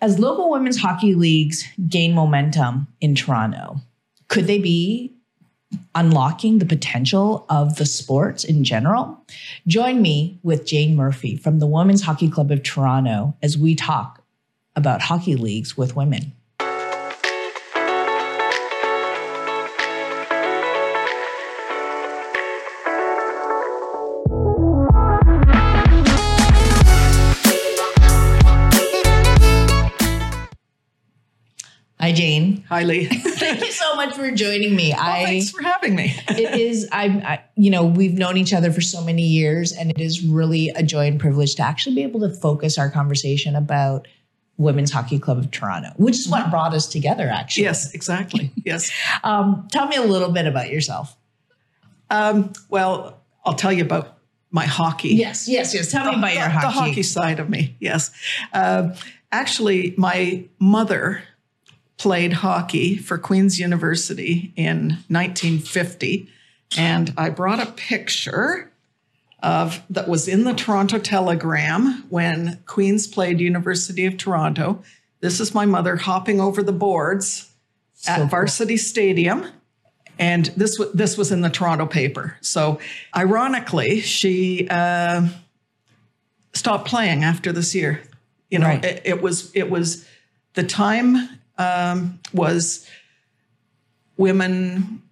As 0.00 0.18
local 0.20 0.50
women's 0.50 0.78
hockey 0.78 1.14
leagues 1.14 1.64
gain 1.88 2.14
momentum 2.14 2.86
in 3.00 3.16
Toronto, 3.16 3.80
could 4.28 4.46
they 4.46 4.58
be 4.58 5.12
unlocking 5.94 6.58
the 6.58 6.66
potential 6.66 7.44
of 7.48 7.76
the 7.76 7.86
sports 7.86 8.44
in 8.44 8.62
general? 8.62 9.20
Join 9.66 10.00
me 10.00 10.38
with 10.44 10.66
Jane 10.66 10.94
Murphy 10.94 11.36
from 11.36 11.58
the 11.58 11.66
Women's 11.66 12.02
Hockey 12.02 12.30
Club 12.30 12.52
of 12.52 12.62
Toronto 12.62 13.34
as 13.42 13.58
we 13.58 13.74
talk 13.74 14.22
about 14.76 15.02
hockey 15.02 15.34
leagues 15.34 15.76
with 15.76 15.96
women. 15.96 16.32
Hi, 32.08 32.14
Jane. 32.14 32.64
Hi, 32.70 32.84
Li. 32.84 33.04
Thank 33.12 33.60
you 33.60 33.70
so 33.70 33.94
much 33.94 34.14
for 34.14 34.30
joining 34.30 34.74
me. 34.74 34.94
Well, 34.96 35.06
I 35.06 35.24
thanks 35.26 35.50
for 35.50 35.62
having 35.62 35.94
me. 35.94 36.16
it 36.30 36.58
is 36.58 36.88
I'm 36.90 37.18
I, 37.18 37.44
you 37.54 37.70
know 37.70 37.84
we've 37.84 38.14
known 38.14 38.38
each 38.38 38.54
other 38.54 38.72
for 38.72 38.80
so 38.80 39.04
many 39.04 39.24
years, 39.24 39.72
and 39.72 39.90
it 39.90 40.00
is 40.00 40.24
really 40.24 40.70
a 40.70 40.82
joy 40.82 41.06
and 41.06 41.20
privilege 41.20 41.56
to 41.56 41.62
actually 41.62 41.96
be 41.96 42.02
able 42.04 42.20
to 42.20 42.30
focus 42.30 42.78
our 42.78 42.88
conversation 42.90 43.54
about 43.54 44.08
Women's 44.56 44.90
Hockey 44.90 45.18
Club 45.18 45.36
of 45.36 45.50
Toronto, 45.50 45.90
which 45.96 46.14
is 46.14 46.26
what 46.26 46.48
brought 46.48 46.72
us 46.72 46.86
together. 46.86 47.28
Actually, 47.28 47.64
yes, 47.64 47.92
exactly. 47.92 48.52
Yes. 48.64 48.90
Um, 49.22 49.68
tell 49.70 49.86
me 49.86 49.96
a 49.96 50.02
little 50.02 50.30
bit 50.30 50.46
about 50.46 50.70
yourself. 50.70 51.14
Um, 52.08 52.54
well, 52.70 53.20
I'll 53.44 53.52
tell 53.52 53.72
you 53.72 53.82
about 53.82 54.16
my 54.50 54.64
hockey. 54.64 55.10
Yes, 55.10 55.46
yes, 55.46 55.74
yes. 55.74 55.92
Tell 55.92 56.06
me 56.06 56.16
about 56.16 56.28
the, 56.28 56.36
your 56.36 56.44
the 56.44 56.50
hockey. 56.52 56.78
hockey 56.78 57.02
side 57.02 57.38
of 57.38 57.50
me. 57.50 57.76
Yes. 57.80 58.10
Uh, 58.54 58.94
actually, 59.30 59.92
my 59.98 60.46
mother 60.58 61.22
played 61.98 62.32
hockey 62.32 62.96
for 62.96 63.18
Queen's 63.18 63.58
University 63.58 64.52
in 64.56 64.98
1950, 65.08 66.28
and 66.76 67.12
I 67.16 67.30
brought 67.30 67.60
a 67.60 67.70
picture 67.72 68.70
of 69.42 69.82
that 69.90 70.08
was 70.08 70.26
in 70.28 70.44
the 70.44 70.52
Toronto 70.54 70.98
Telegram 70.98 72.04
when 72.08 72.58
Queen's 72.66 73.06
played 73.06 73.40
University 73.40 74.06
of 74.06 74.16
Toronto. 74.16 74.82
This 75.20 75.38
is 75.40 75.54
my 75.54 75.64
mother 75.66 75.96
hopping 75.96 76.40
over 76.40 76.62
the 76.62 76.72
boards 76.72 77.50
So 77.94 78.12
at 78.12 78.16
cool. 78.18 78.26
Varsity 78.26 78.76
Stadium. 78.76 79.46
And 80.18 80.46
this 80.56 80.76
was 80.78 80.90
this 80.92 81.16
was 81.16 81.30
in 81.30 81.42
the 81.42 81.50
Toronto 81.50 81.86
paper. 81.86 82.36
So, 82.40 82.80
ironically, 83.16 84.00
she 84.00 84.66
uh, 84.68 85.28
stopped 86.52 86.88
playing 86.88 87.22
after 87.22 87.52
this 87.52 87.74
year. 87.74 88.02
You 88.50 88.58
know, 88.58 88.66
Right. 88.66 88.84
it, 88.84 89.02
it 89.04 89.22
was 89.22 89.52
it 89.54 89.70
was 89.70 90.04
the 90.54 90.64
time 90.64 91.28
um, 91.58 92.20
was 92.32 92.86
women 94.16 95.02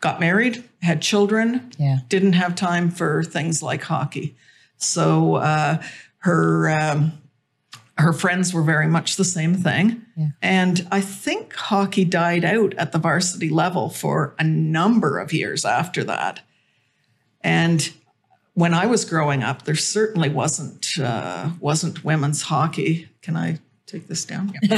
got 0.00 0.20
married, 0.20 0.62
had 0.82 1.02
children, 1.02 1.72
Yeah. 1.78 1.98
didn't 2.08 2.34
have 2.34 2.54
time 2.54 2.90
for 2.90 3.22
things 3.24 3.62
like 3.62 3.82
hockey. 3.82 4.36
So 4.76 5.36
uh, 5.36 5.82
her 6.18 6.68
um, 6.70 7.12
her 7.98 8.12
friends 8.12 8.52
were 8.52 8.62
very 8.62 8.86
much 8.88 9.16
the 9.16 9.24
same 9.24 9.54
thing. 9.54 10.02
Yeah. 10.16 10.28
And 10.42 10.86
I 10.92 11.00
think 11.00 11.54
hockey 11.54 12.04
died 12.04 12.44
out 12.44 12.74
at 12.74 12.92
the 12.92 12.98
varsity 12.98 13.48
level 13.48 13.88
for 13.88 14.34
a 14.38 14.44
number 14.44 15.18
of 15.18 15.32
years 15.32 15.64
after 15.64 16.04
that. 16.04 16.40
And 17.40 17.90
when 18.52 18.74
I 18.74 18.84
was 18.86 19.04
growing 19.06 19.42
up, 19.42 19.62
there 19.62 19.74
certainly 19.76 20.28
wasn't 20.28 20.86
uh, 21.00 21.50
wasn't 21.60 22.04
women's 22.04 22.42
hockey. 22.42 23.08
Can 23.22 23.36
I 23.36 23.58
take 23.86 24.08
this 24.08 24.24
down? 24.24 24.52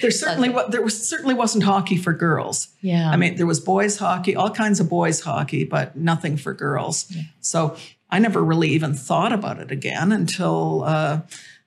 there 0.00 0.10
certainly 0.10 0.54
there 0.70 0.82
was 0.82 1.08
certainly 1.08 1.34
wasn't 1.34 1.64
hockey 1.64 1.96
for 1.96 2.12
girls. 2.12 2.68
Yeah. 2.80 3.10
I 3.10 3.16
mean, 3.16 3.36
there 3.36 3.46
was 3.46 3.60
boys 3.60 3.98
hockey, 3.98 4.34
all 4.34 4.50
kinds 4.50 4.80
of 4.80 4.88
boys 4.88 5.20
hockey, 5.20 5.64
but 5.64 5.96
nothing 5.96 6.36
for 6.36 6.54
girls. 6.54 7.12
So 7.40 7.76
I 8.10 8.18
never 8.18 8.42
really 8.42 8.68
even 8.70 8.94
thought 8.94 9.32
about 9.32 9.58
it 9.58 9.70
again 9.70 10.12
until 10.12 10.84
uh, 10.84 11.22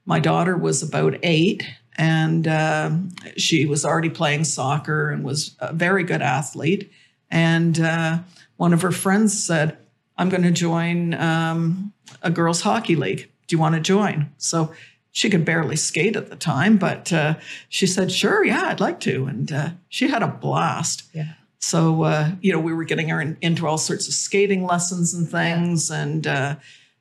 my 0.06 0.20
daughter 0.20 0.56
was 0.56 0.84
about 0.84 1.16
eight, 1.24 1.64
and 1.98 2.48
uh, 2.48 2.92
she 3.36 3.66
was 3.66 3.84
already 3.84 4.10
playing 4.10 4.44
soccer 4.44 5.10
and 5.10 5.24
was 5.24 5.56
a 5.60 5.74
very 5.74 6.04
good 6.04 6.22
athlete. 6.22 6.92
And 7.32 7.80
uh, 7.80 8.20
one 8.58 8.74
of 8.74 8.84
her 8.84 8.92
friends 8.92 9.44
said, 9.44 9.78
"I'm 10.18 10.30
going 10.30 10.44
to 10.44 10.52
join 10.52 11.16
um, 11.16 11.94
a 12.22 12.30
girls' 12.30 12.62
hockey 12.62 12.96
league. 12.96 13.32
Do 13.48 13.56
you 13.56 13.60
want 13.60 13.74
to 13.76 13.82
join?" 13.82 14.32
So 14.38 14.72
she 15.16 15.30
could 15.30 15.46
barely 15.46 15.78
skate 15.78 16.18
at 16.18 16.30
the 16.30 16.36
time, 16.36 16.76
but 16.76 17.14
uh, 17.14 17.36
she 17.70 17.88
said, 17.88 18.12
"Sure, 18.12 18.44
yeah, 18.44 18.66
I'd 18.66 18.82
like 18.82 19.00
to," 19.00 19.28
and 19.28 19.50
uh, 19.50 19.70
she 19.88 20.10
had 20.10 20.22
a 20.22 20.28
blast. 20.28 21.04
Yeah. 21.14 21.36
So 21.58 22.04
uh, 22.04 22.32
you 22.42 22.52
know, 22.52 22.60
we 22.60 22.74
were 22.74 22.84
getting 22.84 23.08
her 23.08 23.22
in, 23.22 23.38
into 23.42 23.66
all 23.66 23.78
sorts 23.78 24.10
of 24.10 24.14
skating 24.14 24.66
lessons 24.66 25.14
and 25.14 25.30
things, 25.30 25.90
and 25.90 26.28
uh, 26.28 26.58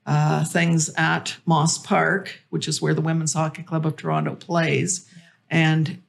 uh, 0.06 0.44
things 0.44 0.91
at 0.97 1.36
Moss 1.44 1.76
Park, 1.76 2.38
which 2.50 2.69
is 2.69 2.80
where 2.80 2.94
the 2.94 3.00
Women's 3.00 3.32
Hockey 3.32 3.64
Club 3.64 3.84
of 3.84 3.97
Toronto 3.97 4.36
plays. 4.36 5.10
And 5.50 6.00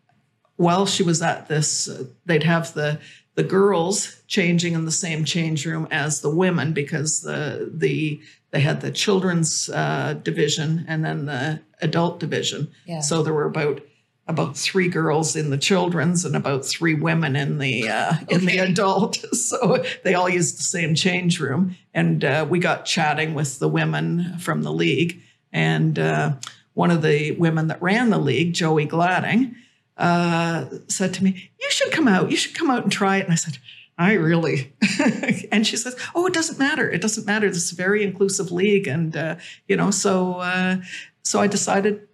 while 0.57 0.85
she 0.85 1.03
was 1.03 1.21
at 1.21 1.47
this, 1.47 1.87
uh, 1.89 2.05
they'd 2.25 2.43
have 2.43 2.73
the 2.73 2.99
the 3.35 3.43
girls 3.43 4.21
changing 4.27 4.73
in 4.73 4.85
the 4.85 4.91
same 4.91 5.25
change 5.25 5.65
room 5.65 5.87
as 5.91 6.21
the 6.21 6.29
women 6.29 6.73
because 6.73 7.21
the 7.21 7.69
the 7.73 8.21
they 8.51 8.61
had 8.61 8.81
the 8.81 8.91
children's 8.91 9.69
uh, 9.69 10.13
division 10.23 10.85
and 10.87 11.03
then 11.03 11.25
the 11.25 11.59
adult 11.81 12.19
division. 12.19 12.71
Yeah. 12.85 13.01
So 13.01 13.21
there 13.21 13.33
were 13.33 13.45
about 13.45 13.81
about 14.27 14.57
three 14.57 14.87
girls 14.87 15.35
in 15.35 15.51
the 15.51 15.57
children's 15.57 16.25
and 16.25 16.35
about 16.35 16.65
three 16.65 16.95
women 16.95 17.35
in 17.35 17.57
the 17.57 17.89
uh, 17.89 18.13
in 18.29 18.45
the 18.45 18.59
adult. 18.59 19.23
So 19.35 19.83
they 20.03 20.15
all 20.15 20.29
used 20.29 20.57
the 20.57 20.63
same 20.63 20.95
change 20.95 21.39
room, 21.39 21.75
and 21.93 22.23
uh, 22.23 22.47
we 22.49 22.57
got 22.57 22.85
chatting 22.85 23.35
with 23.35 23.59
the 23.59 23.67
women 23.67 24.39
from 24.39 24.63
the 24.63 24.71
league. 24.71 25.21
And 25.53 25.99
uh, 25.99 26.33
one 26.73 26.89
of 26.89 27.01
the 27.03 27.31
women 27.33 27.67
that 27.67 27.81
ran 27.81 28.09
the 28.09 28.17
league, 28.17 28.53
Joey 28.53 28.85
Gladding, 28.85 29.55
uh, 29.97 30.65
said 30.87 31.13
to 31.15 31.23
me, 31.23 31.51
"You 31.59 31.69
should 31.69 31.91
come 31.91 32.07
out. 32.07 32.31
You 32.31 32.37
should 32.37 32.55
come 32.55 32.69
out 32.69 32.83
and 32.83 32.91
try 32.91 33.17
it." 33.17 33.23
And 33.25 33.33
I 33.33 33.35
said. 33.35 33.57
I 33.97 34.15
really, 34.15 34.73
and 35.53 35.65
she 35.65 35.77
says, 35.77 35.95
"Oh, 36.13 36.25
it 36.25 36.33
doesn't 36.33 36.59
matter. 36.59 36.91
It 36.91 37.01
doesn't 37.01 37.25
matter. 37.25 37.47
This 37.47 37.67
is 37.67 37.71
a 37.71 37.75
very 37.75 38.03
inclusive 38.03 38.51
league, 38.51 38.89
and 38.89 39.15
uh, 39.15 39.37
you 39.69 39.77
know." 39.77 39.89
So, 39.89 40.33
uh, 40.39 40.79
so 41.23 41.39
I 41.39 41.47
decided 41.47 42.05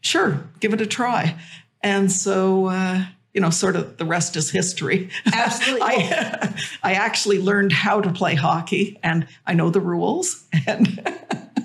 sure, 0.00 0.48
give 0.60 0.72
it 0.72 0.80
a 0.80 0.86
try. 0.86 1.38
And 1.82 2.10
so, 2.10 2.66
uh, 2.66 3.04
you 3.32 3.40
know, 3.40 3.50
sort 3.50 3.76
of 3.76 3.96
the 3.96 4.04
rest 4.04 4.36
is 4.36 4.50
history. 4.50 5.10
Absolutely. 5.32 5.82
I, 5.84 6.54
I 6.82 6.92
actually 6.94 7.40
learned 7.40 7.72
how 7.72 8.00
to 8.00 8.12
play 8.12 8.34
hockey 8.34 8.98
and 9.02 9.26
I 9.46 9.54
know 9.54 9.70
the 9.70 9.80
rules. 9.80 10.44
And 10.66 11.16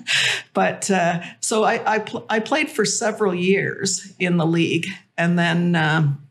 but 0.54 0.90
uh, 0.90 1.22
so 1.40 1.64
I 1.64 1.94
I, 1.94 1.98
pl- 1.98 2.26
I 2.30 2.40
played 2.40 2.70
for 2.70 2.84
several 2.84 3.34
years 3.34 4.14
in 4.18 4.36
the 4.36 4.46
league, 4.46 4.86
and 5.18 5.38
then 5.38 5.74
um, 5.74 6.26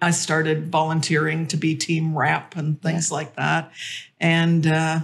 I 0.00 0.10
started 0.10 0.70
volunteering 0.70 1.46
to 1.48 1.56
be 1.56 1.74
team 1.74 2.16
rep 2.16 2.56
and 2.56 2.80
things 2.80 3.10
like 3.10 3.36
that. 3.36 3.72
And 4.20 4.66
uh, 4.66 5.00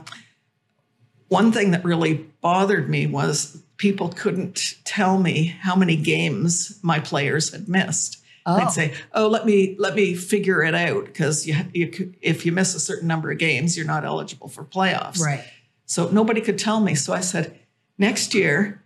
one 1.29 1.53
thing 1.53 1.71
that 1.71 1.85
really 1.85 2.15
bothered 2.41 2.89
me 2.89 3.07
was 3.07 3.63
people 3.77 4.11
couldn't 4.11 4.75
tell 4.85 5.19
me 5.19 5.57
how 5.61 5.75
many 5.75 5.97
games 5.97 6.79
my 6.83 7.01
players 7.01 7.51
had 7.51 7.69
missed. 7.69 8.23
Oh. 8.47 8.59
They'd 8.59 8.71
say, 8.71 8.95
"Oh, 9.13 9.29
let 9.29 9.47
me 9.47 9.77
let 9.79 9.95
me 9.95 10.15
figure 10.15 10.63
it 10.63 10.75
out 10.75 11.07
because 11.07 11.47
you, 11.47 11.57
you 11.73 12.15
if 12.21 12.45
you 12.45 12.53
miss 12.53 12.75
a 12.75 12.81
certain 12.81 13.07
number 13.07 13.31
of 13.31 13.39
games, 13.39 13.77
you're 13.77 13.87
not 13.87 14.05
eligible 14.05 14.49
for 14.49 14.65
playoffs." 14.65 15.21
right. 15.21 15.45
So 15.87 16.09
nobody 16.09 16.41
could 16.41 16.59
tell 16.59 16.81
me. 16.81 16.95
So 16.95 17.13
I 17.13 17.21
said, 17.21 17.59
"Next 17.99 18.35
year, 18.35 18.83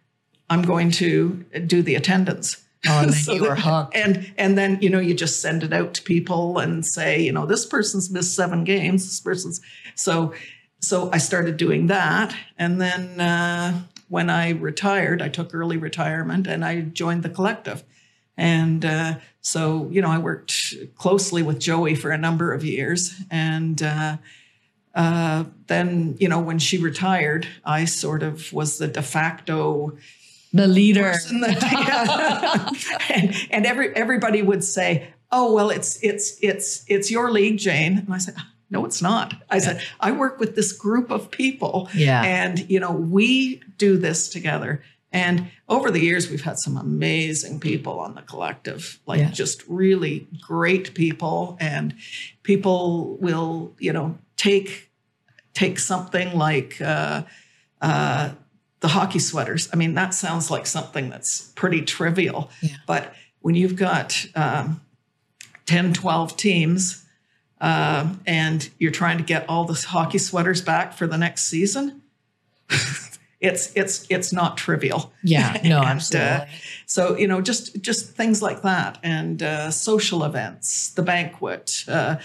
I'm 0.51 0.63
going 0.63 0.91
to 0.93 1.45
do 1.67 1.83
the 1.83 1.95
attendance." 1.95 2.64
Oh, 2.87 3.01
and 3.01 3.11
then 3.11 3.19
So 3.19 3.33
you 3.33 3.43
were 3.43 3.57
hooked. 3.57 3.97
And 3.97 4.33
and 4.37 4.59
then 4.59 4.79
you 4.81 4.91
know 4.91 5.01
you 5.01 5.15
just 5.15 5.41
send 5.41 5.63
it 5.63 5.73
out 5.73 5.95
to 5.95 6.03
people 6.03 6.59
and 6.59 6.85
say, 6.85 7.21
you 7.21 7.33
know, 7.33 7.47
this 7.47 7.67
person's 7.67 8.11
missed 8.11 8.35
seven 8.35 8.65
games. 8.65 9.05
This 9.05 9.21
person's 9.21 9.61
so 9.95 10.35
so 10.81 11.11
I 11.13 11.19
started 11.19 11.57
doing 11.57 11.87
that, 11.87 12.35
and 12.59 12.81
then 12.81 13.21
uh, 13.21 13.83
when 14.09 14.31
I 14.31 14.51
retired, 14.51 15.23
I 15.23 15.29
took 15.29 15.55
early 15.55 15.77
retirement 15.77 16.47
and 16.47 16.65
I 16.65 16.83
joined 16.83 17.23
the 17.23 17.29
collective. 17.29 17.83
And 18.37 18.85
uh, 18.85 19.15
so, 19.41 19.89
you 19.91 20.03
know, 20.03 20.11
I 20.11 20.19
worked 20.19 20.75
closely 20.97 21.43
with 21.43 21.61
Joey 21.61 21.95
for 21.95 22.11
a 22.11 22.19
number 22.19 22.53
of 22.53 22.65
years. 22.65 23.15
And 23.31 23.83
uh, 23.83 24.17
uh, 24.95 25.45
then, 25.67 26.17
you 26.19 26.29
know, 26.29 26.41
when 26.41 26.59
she 26.59 26.79
retired, 26.79 27.47
I 27.65 27.85
sort 27.85 28.23
of 28.23 28.53
was 28.53 28.79
the 28.79 28.89
de 28.89 29.03
facto 29.03 29.97
The 30.55 30.67
leader. 30.69 31.13
that, 31.41 33.07
and, 33.15 33.35
and 33.51 33.67
every 33.67 33.95
everybody 33.97 34.41
would 34.41 34.63
say, 34.65 35.09
"Oh, 35.31 35.53
well, 35.53 35.71
it's 35.71 35.99
it's 36.03 36.39
it's 36.41 36.85
it's 36.89 37.11
your 37.11 37.31
league, 37.31 37.59
Jane." 37.59 37.99
And 37.99 38.15
I 38.15 38.19
said, 38.19 38.37
"No, 38.71 38.85
it's 38.85 39.03
not." 39.03 39.35
I 39.51 39.59
said, 39.59 39.83
"I 40.01 40.13
work 40.13 40.39
with 40.39 40.55
this 40.55 40.73
group 40.73 41.11
of 41.11 41.31
people, 41.31 41.89
Yeah. 41.95 42.23
and 42.23 42.71
you 42.71 42.79
know, 42.81 42.93
we 42.93 43.63
do 43.79 43.99
this 43.99 44.29
together." 44.29 44.83
And 45.13 45.49
over 45.69 45.91
the 45.93 46.01
years, 46.01 46.29
we've 46.31 46.43
had 46.43 46.59
some 46.59 46.77
amazing 46.77 47.61
people 47.61 48.01
on 48.01 48.15
the 48.17 48.23
collective, 48.23 48.99
like 49.07 49.21
Yeah. 49.21 49.31
just 49.31 49.63
really 49.69 50.27
great 50.41 50.95
people. 50.95 51.57
And 51.61 51.95
people 52.43 53.17
will, 53.21 53.75
you 53.79 53.93
know, 53.93 54.19
take 54.37 54.91
take 55.53 55.79
something 55.79 56.37
like 56.37 56.81
uh, 56.81 57.23
uh, 57.81 58.31
the 58.85 58.89
hockey 58.89 59.19
sweaters. 59.19 59.71
I 59.73 59.77
mean, 59.77 59.95
that 59.95 60.13
sounds 60.13 60.51
like 60.51 60.67
something 60.67 61.09
that's 61.09 61.51
pretty 61.57 61.81
trivial. 61.81 62.51
Yeah. 62.61 62.77
But 62.87 63.15
when 63.41 63.55
you've 63.55 63.77
got 63.77 64.27
um, 64.35 64.83
10, 65.65 65.95
12 65.95 66.37
teams 66.37 67.07
um, 67.63 68.21
and 68.27 68.69
you're 68.79 68.93
trying 68.93 69.17
to 69.17 69.25
get 69.25 69.49
all 69.49 69.65
the 69.65 69.73
hockey 69.89 70.19
sweaters 70.19 70.61
back 70.61 70.93
for 70.93 71.07
the 71.07 71.17
next 71.17 71.45
season, 71.45 72.03
it's 73.41 73.73
it's 73.75 74.07
it's 74.11 74.35
not 74.35 74.59
trivial. 74.59 75.15
Yeah, 75.23 75.59
no, 75.65 75.79
And, 75.79 75.87
uh, 75.87 75.91
absolutely. 75.93 76.47
So 76.85 77.17
you 77.17 77.27
know, 77.27 77.41
just 77.41 77.81
just 77.81 78.11
things 78.11 78.43
like 78.43 78.61
that, 78.61 78.99
and 79.03 79.43
uh, 79.43 79.71
social 79.71 80.25
events, 80.25 80.91
the 80.91 81.03
banquet. 81.03 81.85
Uh, 81.89 82.17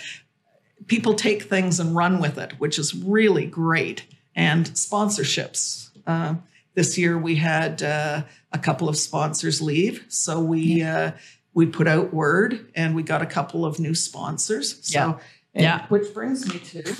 people 0.87 1.13
take 1.13 1.43
things 1.43 1.79
and 1.79 1.95
run 1.95 2.19
with 2.19 2.37
it, 2.37 2.59
which 2.59 2.77
is 2.77 2.93
really 2.93 3.45
great. 3.45 4.05
And 4.35 4.67
sponsorships. 4.71 5.88
Uh, 6.07 6.35
this 6.75 6.97
year 6.97 7.17
we 7.17 7.35
had 7.35 7.81
uh, 7.83 8.23
a 8.51 8.57
couple 8.59 8.87
of 8.89 8.97
sponsors 8.97 9.61
leave, 9.61 10.05
so 10.07 10.39
we 10.39 10.81
uh, 10.83 11.11
we 11.53 11.65
put 11.65 11.87
out 11.87 12.13
word, 12.13 12.69
and 12.75 12.95
we 12.95 13.03
got 13.03 13.21
a 13.21 13.25
couple 13.25 13.65
of 13.65 13.79
new 13.79 13.93
sponsors. 13.95 14.77
So, 14.85 14.99
Yeah. 14.99 15.17
and- 15.55 15.63
Yeah. 15.63 15.87
which 15.87 16.13
brings 16.13 16.47
me 16.51 16.59
to 16.59 16.95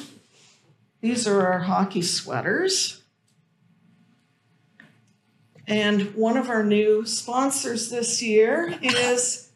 these 1.02 1.28
are 1.28 1.46
our 1.48 1.60
hockey 1.60 2.02
sweaters. 2.02 3.02
And 5.68 6.16
one 6.16 6.36
of 6.36 6.50
our 6.50 6.64
new 6.64 7.06
sponsors 7.06 7.90
this 7.90 8.22
year 8.24 8.76
is 8.82 9.50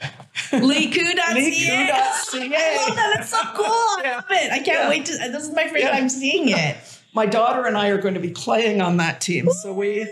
Liku.ca. 0.52 1.34
Liku.ca. 1.34 1.90
I 2.32 2.86
love 2.86 2.96
that. 2.96 3.12
That's 3.16 3.30
so 3.30 3.38
cool. 3.54 3.64
I 3.66 4.00
Yeah. 4.04 4.14
love 4.16 4.24
it. 4.30 4.52
I 4.52 4.56
can't 4.60 4.66
Yeah. 4.66 4.88
wait 4.88 5.04
to. 5.06 5.12
This 5.18 5.44
is 5.44 5.50
my 5.54 5.64
first 5.68 5.80
Yeah. 5.82 5.90
time 5.90 6.08
seeing 6.08 6.48
it. 6.50 6.76
My 7.14 7.26
daughter 7.26 7.66
and 7.66 7.76
I 7.76 7.88
are 7.88 7.98
going 7.98 8.14
to 8.14 8.20
be 8.20 8.30
playing 8.30 8.80
on 8.80 8.96
that 8.98 9.20
team. 9.20 9.48
So 9.50 9.72
we 9.72 10.06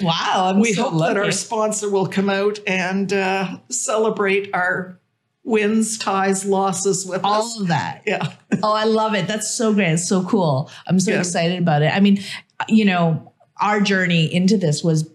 Wow. 0.00 0.52
I'm 0.54 0.60
we 0.60 0.72
so 0.74 0.90
hope 0.90 1.00
that 1.00 1.16
our 1.16 1.30
sponsor 1.32 1.88
will 1.90 2.06
come 2.06 2.28
out 2.28 2.58
and 2.66 3.12
uh, 3.12 3.58
celebrate 3.70 4.50
our 4.54 4.98
wins, 5.42 5.96
ties, 5.96 6.44
losses 6.44 7.06
with 7.06 7.24
all 7.24 7.42
us. 7.42 7.60
of 7.60 7.68
that. 7.68 8.02
Yeah. 8.06 8.32
Oh, 8.62 8.72
I 8.72 8.84
love 8.84 9.14
it. 9.14 9.26
That's 9.26 9.50
so 9.50 9.72
great. 9.72 9.92
It's 9.92 10.08
so 10.08 10.22
cool. 10.24 10.70
I'm 10.86 10.98
so 11.00 11.12
Yeah. 11.12 11.18
excited 11.20 11.58
about 11.58 11.82
it. 11.82 11.94
I 11.94 12.00
mean, 12.00 12.20
you 12.68 12.84
know, 12.84 13.32
our 13.60 13.80
journey 13.80 14.32
into 14.34 14.56
this 14.58 14.82
was 14.84 15.08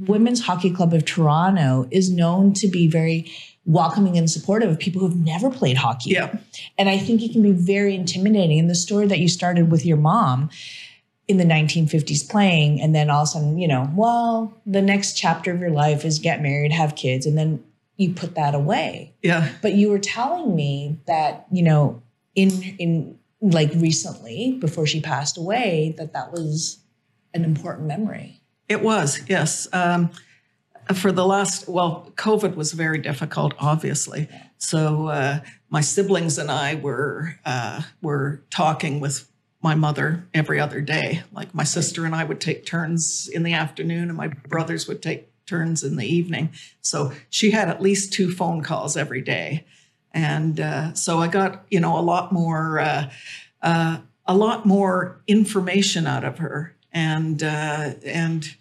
Women's 0.00 0.40
Hockey 0.40 0.70
Club 0.70 0.92
of 0.94 1.04
Toronto 1.04 1.86
is 1.92 2.10
known 2.10 2.54
to 2.54 2.66
be 2.68 2.88
very 2.88 3.30
welcoming 3.64 4.18
and 4.18 4.30
supportive 4.30 4.70
of 4.70 4.78
people 4.78 5.00
who've 5.00 5.16
never 5.16 5.50
played 5.50 5.76
hockey. 5.76 6.10
Yeah. 6.10 6.36
And 6.78 6.88
I 6.88 6.98
think 6.98 7.22
it 7.22 7.32
can 7.32 7.42
be 7.42 7.52
very 7.52 7.94
intimidating. 7.94 8.58
And 8.58 8.68
the 8.68 8.74
story 8.74 9.06
that 9.06 9.18
you 9.20 9.28
started 9.28 9.70
with 9.70 9.86
your 9.86 9.96
mom 9.96 10.50
in 11.28 11.36
the 11.36 11.44
1950s 11.44 12.28
playing, 12.28 12.80
and 12.80 12.94
then 12.94 13.08
all 13.08 13.22
of 13.22 13.28
a 13.28 13.30
sudden, 13.30 13.58
you 13.58 13.68
know, 13.68 13.88
well, 13.94 14.60
the 14.66 14.82
next 14.82 15.16
chapter 15.16 15.52
of 15.52 15.60
your 15.60 15.70
life 15.70 16.04
is 16.04 16.18
get 16.18 16.42
married, 16.42 16.72
have 16.72 16.96
kids, 16.96 17.24
and 17.24 17.38
then 17.38 17.62
you 17.96 18.12
put 18.14 18.34
that 18.34 18.54
away 18.54 19.14
Yeah. 19.22 19.48
but 19.60 19.74
you 19.74 19.90
were 19.90 19.98
telling 19.98 20.56
me 20.56 20.98
that 21.06 21.46
you 21.52 21.62
know 21.62 22.02
in 22.34 22.50
in 22.78 23.18
like 23.40 23.70
recently 23.76 24.56
before 24.60 24.86
she 24.86 25.00
passed 25.00 25.36
away 25.36 25.94
that 25.98 26.12
that 26.14 26.32
was 26.32 26.78
an 27.34 27.44
important 27.44 27.86
memory 27.86 28.40
It 28.68 28.82
was, 28.82 29.20
yes. 29.28 29.68
Um, 29.72 30.10
for 30.96 31.12
the 31.12 31.26
last, 31.26 31.68
well, 31.68 32.10
COVID 32.16 32.54
was 32.54 32.72
very 32.72 32.98
difficult, 32.98 33.54
obviously. 33.58 34.28
So 34.58 35.08
uh, 35.08 35.40
my 35.70 35.80
siblings 35.80 36.38
and 36.38 36.50
I 36.50 36.74
were 36.76 37.36
uh, 37.44 37.82
were 38.00 38.42
talking 38.50 39.00
with 39.00 39.28
my 39.60 39.74
mother 39.74 40.26
every 40.34 40.60
other 40.60 40.80
day. 40.80 41.22
Like 41.32 41.54
my 41.54 41.64
sister 41.64 42.04
and 42.04 42.14
I 42.14 42.24
would 42.24 42.40
take 42.40 42.66
turns 42.66 43.28
in 43.32 43.42
the 43.42 43.52
afternoon, 43.52 44.08
and 44.08 44.16
my 44.16 44.28
brothers 44.28 44.86
would 44.88 45.02
take 45.02 45.28
turns 45.46 45.82
in 45.82 45.96
the 45.96 46.06
evening. 46.06 46.50
So 46.80 47.12
she 47.28 47.50
had 47.50 47.68
at 47.68 47.82
least 47.82 48.12
two 48.12 48.32
phone 48.32 48.62
calls 48.62 48.96
every 48.96 49.20
day, 49.22 49.64
and 50.12 50.60
uh, 50.60 50.94
so 50.94 51.18
I 51.18 51.28
got 51.28 51.64
you 51.70 51.80
know 51.80 51.98
a 51.98 52.00
lot 52.00 52.32
more. 52.32 52.80
Uh, 52.80 53.10
uh, 53.62 53.98
a 54.26 54.34
lot 54.34 54.64
more 54.64 55.20
information 55.26 56.06
out 56.06 56.24
of 56.24 56.38
her, 56.38 56.76
and 56.92 57.42
uh, 57.42 57.94
and 58.04 58.54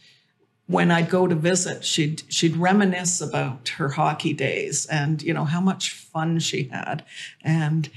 when 0.71 0.89
I'd 0.91 1.09
go 1.09 1.27
to 1.27 1.35
visit, 1.35 1.83
she'd 1.83 2.23
she'd 2.29 2.55
reminisce 2.55 3.21
about 3.21 3.69
her 3.77 3.89
hockey 3.89 4.33
days 4.33 4.85
and 4.87 5.21
you 5.21 5.33
know 5.33 5.45
how 5.45 5.61
much 5.61 5.91
fun 5.91 6.39
she 6.39 6.63
had, 6.71 7.03
and 7.43 7.89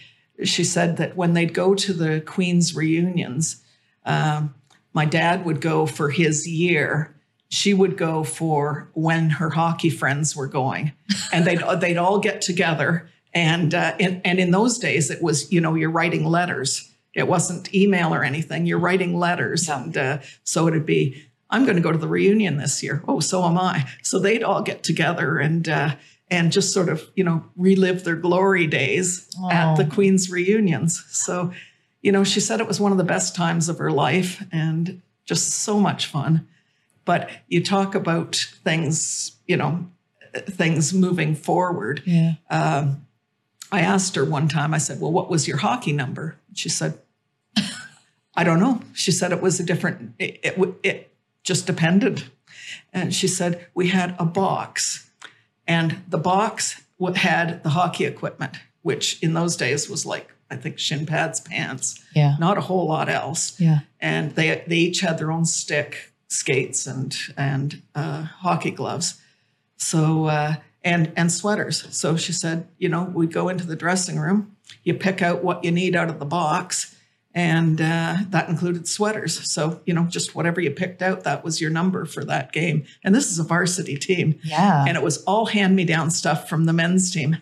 she 0.43 0.65
said 0.65 0.97
that 0.97 1.17
when 1.17 1.35
they'd 1.35 1.55
go 1.55 1.75
to 1.75 1.93
the 1.93 2.21
Queen's 2.21 2.75
reunions, 2.75 3.63
um, 4.05 4.55
my 4.93 5.05
dad 5.05 5.45
would 5.45 5.61
go 5.61 5.87
for 5.87 6.11
his 6.11 6.47
year. 6.49 7.15
She 7.51 7.73
would 7.73 7.97
go 7.97 8.25
for 8.25 8.89
when 8.95 9.31
her 9.31 9.51
hockey 9.51 9.91
friends 9.91 10.35
were 10.35 10.49
going, 10.49 10.93
and 11.33 11.45
they'd 11.45 11.63
they'd 11.81 11.97
all 11.97 12.19
get 12.19 12.41
together. 12.43 13.09
And 13.33 13.75
uh, 13.75 13.95
in, 13.99 14.21
and 14.25 14.39
in 14.39 14.51
those 14.51 14.79
days, 14.79 15.11
it 15.11 15.23
was 15.23 15.51
you 15.53 15.61
know 15.61 15.75
you're 15.75 15.91
writing 15.91 16.25
letters. 16.25 16.91
It 17.15 17.29
wasn't 17.29 17.73
email 17.73 18.13
or 18.13 18.25
anything. 18.25 18.67
You're 18.67 18.81
writing 18.81 19.17
letters, 19.17 19.69
Yeah. 19.69 19.83
and 19.83 19.97
uh, 19.97 20.19
so 20.43 20.67
it'd 20.67 20.85
be 20.87 21.23
I'm 21.55 21.65
going 21.65 21.77
to 21.77 21.83
go 21.83 21.93
to 21.93 21.99
the 21.99 22.09
reunion 22.09 22.57
this 22.57 22.83
year. 22.83 23.03
Oh, 23.07 23.21
so 23.21 23.45
am 23.45 23.57
I. 23.57 23.89
So 24.03 24.19
they'd 24.19 24.43
all 24.43 24.61
get 24.61 24.83
together 24.83 25.39
and 25.39 25.69
uh, 25.69 25.95
and 26.29 26.51
just 26.51 26.73
sort 26.73 26.89
of 26.89 27.09
you 27.15 27.23
know 27.23 27.45
relive 27.57 28.03
their 28.03 28.17
glory 28.17 28.67
days 28.67 29.29
at 29.51 29.77
the 29.77 29.85
Queen's 29.85 30.31
reunions. 30.31 31.05
So 31.11 31.53
you 32.03 32.11
know 32.11 32.25
she 32.25 32.41
said 32.41 32.61
it 32.61 32.67
was 32.67 32.81
one 32.81 32.91
of 32.93 32.99
the 32.99 33.05
best 33.05 33.37
times 33.37 33.69
of 33.69 33.79
her 33.79 33.93
life 33.93 34.43
and 34.51 35.01
just 35.25 35.51
so 35.51 35.79
much 35.79 36.07
fun. 36.07 36.49
But 37.05 37.31
you 37.47 37.63
talk 37.63 37.95
about 37.95 38.35
things, 38.65 39.37
you 39.47 39.57
know, 39.57 39.87
things 40.35 40.93
moving 40.93 41.35
forward. 41.37 42.03
yeah 42.05 42.35
Um, 42.51 43.07
I 43.71 43.81
asked 43.81 44.17
her 44.17 44.25
one 44.25 44.49
time. 44.49 44.75
I 44.75 44.79
said, 44.79 45.01
"Well, 45.01 45.13
what 45.13 45.31
was 45.31 45.47
your 45.47 45.59
hockey 45.59 45.93
number?" 45.93 46.37
She 46.53 46.69
said, 46.69 46.99
"I 48.37 48.43
don't 48.45 48.59
know." 48.59 48.81
She 48.93 49.13
said 49.13 49.31
it 49.33 49.41
was 49.41 49.61
a 49.61 49.65
different. 49.65 50.15
It 50.19 50.41
it, 50.43 50.77
it 50.83 51.14
just 51.45 51.67
depended. 51.67 52.25
And 52.93 53.15
she 53.15 53.29
said 53.29 53.67
we 53.75 53.89
had 53.89 54.17
a 54.19 54.25
box, 54.25 55.09
and 55.67 56.03
the 56.09 56.19
box 56.19 56.83
had 57.15 57.63
the 57.63 57.71
hockey 57.71 58.05
equipment, 58.05 58.57
which 58.83 59.23
in 59.23 59.35
those 59.35 59.57
days 59.57 59.89
was 59.89 60.05
like 60.05 60.31
I 60.51 60.57
think 60.57 60.79
shin 60.79 61.07
pads, 61.07 61.41
pants, 61.41 62.03
yeah 62.15 62.37
not 62.39 62.59
a 62.59 62.63
whole 62.63 62.87
lot 62.87 63.09
else 63.09 63.59
yeah 63.61 63.81
and 64.01 64.33
they 64.33 64.63
they 64.67 64.77
each 64.77 65.01
had 65.01 65.19
their 65.19 65.33
own 65.33 65.47
stick, 65.47 66.13
skates, 66.29 66.87
and 66.87 67.17
and 67.37 67.83
uh, 67.95 68.23
hockey 68.23 68.71
gloves. 68.71 69.21
So 69.77 70.27
uh, 70.27 70.57
and 70.85 71.11
and 71.17 71.33
sweaters. 71.33 71.87
So 71.97 72.17
she 72.17 72.33
said, 72.33 72.69
you 72.79 72.89
know, 72.89 73.05
we 73.05 73.27
go 73.27 73.49
into 73.49 73.67
the 73.67 73.77
dressing 73.77 74.19
room, 74.19 74.57
you 74.83 74.95
pick 74.95 75.23
out 75.23 75.43
what 75.43 75.65
you 75.65 75.73
need 75.73 75.97
out 75.97 76.11
of 76.11 76.19
the 76.19 76.27
box, 76.27 76.94
and 77.35 77.81
uh, 77.81 78.17
that 78.31 78.49
included 78.49 78.87
sweaters. 78.89 79.51
So 79.51 79.81
you 79.87 79.95
know, 79.95 80.05
just 80.05 80.35
whatever 80.35 80.61
you 80.61 80.71
picked 80.71 81.03
out, 81.03 81.25
that 81.25 81.45
was 81.45 81.61
your 81.61 81.71
number 81.71 82.05
for 82.07 82.25
that 82.25 82.53
game. 82.53 82.85
And 83.03 83.15
this 83.15 83.31
is 83.31 83.39
a 83.39 83.45
varsity 83.45 83.97
team, 83.97 84.39
yeah 84.45 84.85
and 84.87 84.97
it 84.97 85.03
was 85.03 85.23
all 85.25 85.47
hand 85.47 85.75
me 85.77 85.85
down 85.85 86.11
stuff 86.11 86.49
from 86.49 86.65
the 86.67 86.73
men's 86.73 87.11
team. 87.11 87.39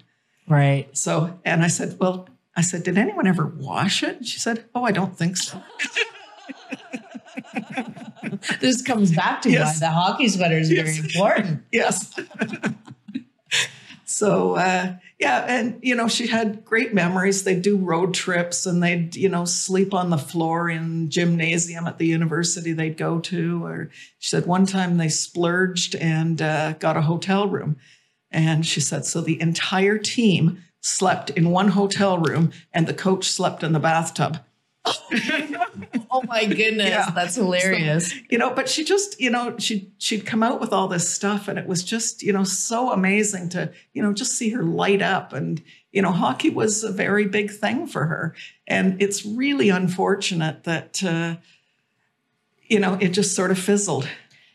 right 0.48 0.86
So 0.96 1.38
and 1.44 1.62
I 1.62 1.68
said, 1.68 1.96
well. 2.00 2.28
I 2.54 2.60
said, 2.60 2.82
did 2.82 2.98
anyone 2.98 3.26
ever 3.26 3.46
wash 3.46 4.02
it? 4.02 4.26
She 4.26 4.38
said, 4.38 4.66
oh, 4.74 4.84
I 4.84 4.92
don't 4.92 5.16
think 5.16 5.38
so. 5.38 5.62
this 8.60 8.82
comes 8.82 9.14
back 9.14 9.42
to 9.42 9.50
Yes. 9.50 9.80
why 9.80 9.86
the 9.86 9.92
hockey 9.92 10.28
sweater 10.28 10.58
is 10.58 10.70
very 10.70 10.96
important 10.98 11.62
yes. 11.72 12.12
so 14.04 14.54
uh, 14.56 14.94
yeah, 15.22 15.44
and 15.46 15.78
you 15.82 15.94
know 15.94 16.08
she 16.08 16.26
had 16.26 16.64
great 16.64 16.92
memories. 16.92 17.44
They'd 17.44 17.62
do 17.62 17.76
road 17.76 18.12
trips 18.12 18.66
and 18.66 18.82
they'd 18.82 19.14
you 19.14 19.28
know 19.28 19.44
sleep 19.44 19.94
on 19.94 20.10
the 20.10 20.18
floor 20.18 20.68
in 20.68 21.10
gymnasium 21.10 21.86
at 21.86 21.98
the 21.98 22.08
university 22.08 22.72
they'd 22.72 22.96
go 22.96 23.20
to. 23.20 23.64
Or 23.64 23.90
she 24.18 24.30
said 24.30 24.46
one 24.46 24.66
time 24.66 24.96
they 24.96 25.08
splurged 25.08 25.94
and 25.94 26.42
uh, 26.42 26.72
got 26.72 26.96
a 26.96 27.02
hotel 27.02 27.46
room, 27.46 27.76
and 28.32 28.66
she 28.66 28.80
said 28.80 29.04
so 29.04 29.20
the 29.20 29.40
entire 29.40 29.96
team 29.96 30.64
slept 30.80 31.30
in 31.30 31.50
one 31.50 31.68
hotel 31.68 32.18
room 32.18 32.50
and 32.72 32.88
the 32.88 32.94
coach 32.94 33.30
slept 33.30 33.62
in 33.62 33.72
the 33.72 33.78
bathtub. 33.78 34.40
oh 36.10 36.22
my 36.26 36.44
goodness 36.60 36.88
Yeah. 36.88 37.10
that's 37.14 37.34
hilarious 37.36 38.12
you 38.30 38.38
know 38.38 38.50
but 38.50 38.68
she 38.68 38.84
just 38.84 39.20
you 39.20 39.30
know 39.30 39.56
she 39.58 39.90
she'd 39.98 40.24
come 40.26 40.42
out 40.42 40.60
with 40.60 40.72
all 40.72 40.88
this 40.88 41.08
stuff 41.08 41.48
and 41.48 41.58
it 41.58 41.66
was 41.66 41.82
just 41.82 42.22
you 42.22 42.32
know 42.32 42.44
so 42.44 42.92
amazing 42.92 43.48
to 43.50 43.70
you 43.92 44.02
know 44.02 44.12
just 44.12 44.32
see 44.32 44.50
her 44.50 44.62
light 44.62 45.02
up 45.02 45.32
and 45.32 45.62
you 45.92 46.00
know 46.02 46.12
hockey 46.12 46.50
was 46.50 46.82
a 46.84 46.92
very 46.92 47.26
big 47.26 47.50
thing 47.50 47.86
for 47.86 48.06
her 48.06 48.34
and 48.66 49.00
it's 49.02 49.24
really 49.26 49.68
unfortunate 49.68 50.64
that 50.64 51.02
uh, 51.04 51.36
you 52.68 52.78
know 52.80 52.94
it 53.00 53.08
just 53.10 53.34
sort 53.34 53.50
of 53.50 53.58
fizzled 53.58 54.08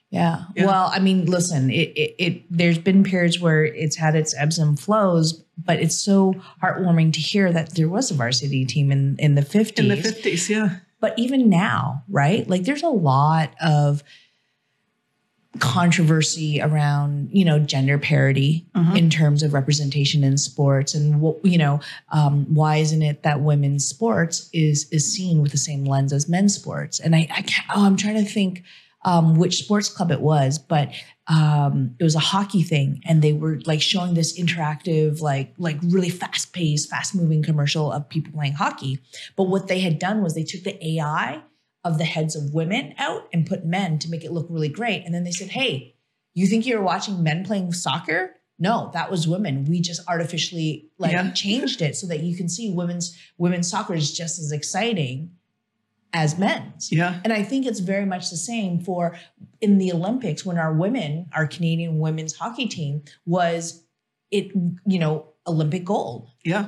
Yeah. 0.10 0.46
Yeah. 0.56 0.67
Well, 0.67 0.89
I 0.94 1.00
mean, 1.00 1.25
listen, 1.25 1.70
it, 1.70 1.89
it 1.98 2.15
it 2.17 2.34
there's 2.50 2.77
been 2.79 3.03
periods 3.03 3.41
where 3.41 3.65
it's 3.65 3.98
had 3.98 4.15
its 4.15 4.34
ebbs 4.38 4.58
and 4.58 4.79
flows, 4.79 5.44
but 5.58 5.82
it's 5.82 5.98
so 5.98 6.34
heartwarming 6.63 7.12
to 7.13 7.20
hear 7.20 7.51
that 7.51 7.75
there 7.75 7.89
was 7.89 8.10
a 8.10 8.13
varsity 8.13 8.63
team 8.65 8.89
in 8.89 9.17
in 9.20 9.36
the 9.36 9.41
50s. 9.41 9.79
In 9.79 9.89
the 9.89 9.96
50s, 9.98 10.48
yeah. 10.48 10.79
But 11.00 11.18
even 11.18 11.50
now, 11.50 12.04
right? 12.10 12.48
Like 12.50 12.63
there's 12.63 12.84
a 12.84 12.89
lot 12.89 13.51
of 13.63 14.04
controversy 15.60 16.62
around, 16.62 17.30
you 17.32 17.44
know, 17.44 17.58
gender 17.58 17.98
parity 17.98 18.68
Mhm. 18.75 18.96
in 18.98 19.10
terms 19.10 19.42
of 19.42 19.54
representation 19.54 20.24
in 20.24 20.38
sports 20.38 20.94
and 20.94 21.20
what, 21.20 21.44
you 21.44 21.58
know, 21.58 21.80
um, 22.12 22.46
why 22.54 22.77
isn't 22.77 23.01
it 23.01 23.24
that 23.24 23.42
women's 23.42 23.86
sports 23.86 24.50
is 24.54 24.88
is 24.92 25.12
seen 25.12 25.42
with 25.42 25.51
the 25.51 25.58
same 25.58 25.84
lens 25.84 26.13
as 26.13 26.30
men's 26.30 26.54
sports? 26.54 27.00
And 27.00 27.16
I, 27.16 27.27
I 27.34 27.42
can't, 27.42 27.68
oh, 27.75 27.86
I'm 27.86 27.96
trying 27.98 28.24
to 28.24 28.30
think 28.30 28.63
um, 29.06 29.36
which 29.36 29.58
sports 29.63 29.89
club 29.89 30.12
it 30.12 30.22
was, 30.22 30.58
but 30.58 30.89
um, 31.27 31.96
it 32.00 32.04
was 32.04 32.16
a 32.16 32.20
hockey 32.20 32.63
thing, 32.63 33.01
and 33.06 33.22
they 33.22 33.34
were 33.34 33.60
like 33.66 33.82
showing 33.82 34.13
this 34.13 34.38
interactive, 34.39 35.22
like 35.22 35.54
like 35.58 35.77
really 35.84 36.10
fast 36.10 36.54
paced, 36.54 36.89
fast 36.89 37.16
moving 37.16 37.44
commercial 37.44 37.92
of 37.92 38.08
people 38.10 38.34
playing 38.34 38.54
hockey. 38.54 39.00
But 39.36 39.44
what 39.46 39.68
they 39.68 39.80
had 39.80 40.00
done 40.00 40.24
was 40.24 40.34
they 40.34 40.44
took 40.44 40.63
the 40.63 40.84
AI 40.96 41.42
of 41.84 41.98
the 41.98 42.06
heads 42.06 42.36
of 42.36 42.54
women 42.54 42.94
out 42.98 43.27
and 43.32 43.46
put 43.46 43.66
men 43.66 44.00
to 44.00 44.10
make 44.10 44.24
it 44.24 44.32
look 44.32 44.48
really 44.50 44.70
great, 44.70 45.04
and 45.06 45.13
then 45.13 45.24
they 45.24 45.32
said, 45.32 45.50
"Hey, 45.50 45.96
you 46.34 46.48
think 46.48 46.66
you're 46.66 46.82
watching 46.82 47.22
men 47.24 47.46
playing 47.46 47.74
soccer?" 47.74 48.34
No, 48.60 48.89
that 48.94 49.12
was 49.12 49.27
women. 49.27 49.66
We 49.66 49.82
just 49.82 50.01
artificially 50.08 50.89
like 50.98 51.12
Yeah. 51.12 51.30
changed 51.32 51.82
it 51.84 51.96
so 51.96 52.08
that 52.08 52.24
you 52.24 52.36
can 52.36 52.50
see 52.50 52.72
women's 52.72 53.16
women's 53.38 53.70
soccer 53.70 53.94
is 53.94 54.12
just 54.12 54.39
as 54.39 54.51
exciting 54.51 55.32
as 56.14 56.38
men's. 56.38 56.92
Yeah. 56.92 57.20
And 57.24 57.34
I 57.34 57.44
think 57.44 57.66
it's 57.66 57.80
very 57.80 58.06
much 58.06 58.30
the 58.30 58.38
same 58.38 58.80
for 58.80 59.18
in 59.62 59.78
the 59.78 59.92
Olympics 59.92 60.46
when 60.46 60.58
our 60.58 60.74
women, 60.74 61.30
our 61.34 61.48
Canadian 61.48 62.00
women's 62.00 62.36
hockey 62.36 62.68
team 62.68 63.04
was 63.26 63.84
it, 64.32 64.52
you 64.86 65.00
know, 65.00 65.34
Olympic 65.46 65.86
gold. 65.86 66.30
Yeah. 66.44 66.68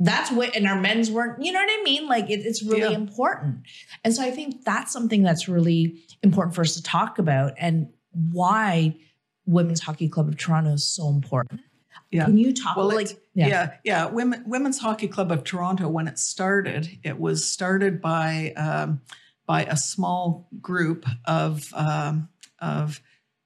That's 0.00 0.30
what, 0.30 0.54
and 0.54 0.66
our 0.68 0.80
men's 0.80 1.10
weren't, 1.10 1.42
you 1.42 1.52
know 1.52 1.58
what 1.60 1.80
I 1.80 1.82
mean? 1.82 2.06
Like 2.06 2.30
it, 2.30 2.40
it's 2.46 2.62
really 2.62 2.82
Yeah. 2.82 2.90
important. 2.90 3.62
And 4.04 4.14
so 4.14 4.22
I 4.22 4.30
think 4.30 4.64
that's 4.64 4.92
something 4.92 5.22
that's 5.22 5.48
really 5.48 6.00
important 6.22 6.54
for 6.54 6.62
us 6.62 6.74
to 6.74 6.82
talk 6.82 7.18
about 7.18 7.54
and 7.58 7.88
why 8.12 8.96
Women's 9.44 9.80
Hockey 9.80 10.08
Club 10.08 10.28
of 10.28 10.36
Toronto 10.36 10.72
is 10.72 10.86
so 10.86 11.08
important. 11.08 11.62
Yeah. 12.10 12.24
Can 12.24 12.38
you 12.38 12.54
talk 12.54 12.76
Well, 12.76 12.86
about 12.86 12.96
like, 12.96 13.20
Yeah, 13.34 13.74
yeah. 13.84 14.06
Women, 14.06 14.44
Women's 14.46 14.78
Hockey 14.78 15.08
Club 15.08 15.30
of 15.30 15.44
Toronto, 15.44 15.88
when 15.88 16.08
it 16.08 16.18
started, 16.18 16.88
it 17.02 17.18
was 17.18 17.48
started 17.50 18.00
by 18.00 18.52
um, 18.56 19.00
by 19.46 19.64
a 19.64 19.76
small 19.76 20.48
group 20.60 21.04
of 21.26 21.72
um, 21.74 22.28
of 22.60 23.00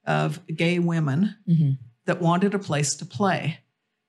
of 0.07 0.45
gay 0.47 0.78
women 0.78 1.37
Mhm. 1.49 1.78
that 2.07 2.21
wanted 2.21 2.54
a 2.54 2.59
place 2.59 2.95
to 2.97 3.04
play 3.07 3.59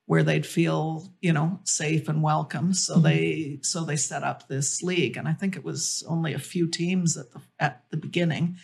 where 0.06 0.22
they'd 0.22 0.44
feel, 0.46 1.12
you 1.22 1.32
know, 1.32 1.60
safe 1.64 2.08
and 2.08 2.22
welcome. 2.22 2.74
So 2.74 2.96
Mhm. 2.98 3.02
they 3.02 3.58
so 3.62 3.84
they 3.84 3.96
set 3.96 4.22
up 4.22 4.46
this 4.48 4.82
league, 4.82 5.16
and 5.16 5.26
I 5.26 5.32
think 5.32 5.56
it 5.56 5.64
was 5.64 6.04
only 6.08 6.32
a 6.32 6.38
few 6.38 6.68
teams 6.68 7.16
at 7.16 7.32
the 7.32 7.40
at 7.58 7.84
the 7.90 7.96
beginning. 7.96 8.56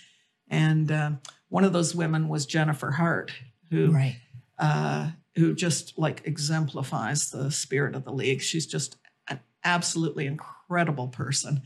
And 0.49 0.91
um, 0.93 1.21
one 1.49 1.65
of 1.65 1.73
those 1.73 1.95
women 1.95 2.29
was 2.29 2.47
Jennifer 2.47 2.93
Hart, 2.93 3.33
who 3.71 3.91
right. 3.93 4.17
uh, 4.59 5.11
who 5.41 5.55
just 5.55 5.99
like 5.99 6.23
exemplifies 6.25 7.31
the 7.31 7.51
spirit 7.51 7.95
of 7.95 8.05
the 8.05 8.13
league. 8.13 8.43
She's 8.43 8.67
just 8.67 8.97
an 9.27 9.41
absolutely 9.65 10.27
incredible 10.27 11.09
person. 11.09 11.63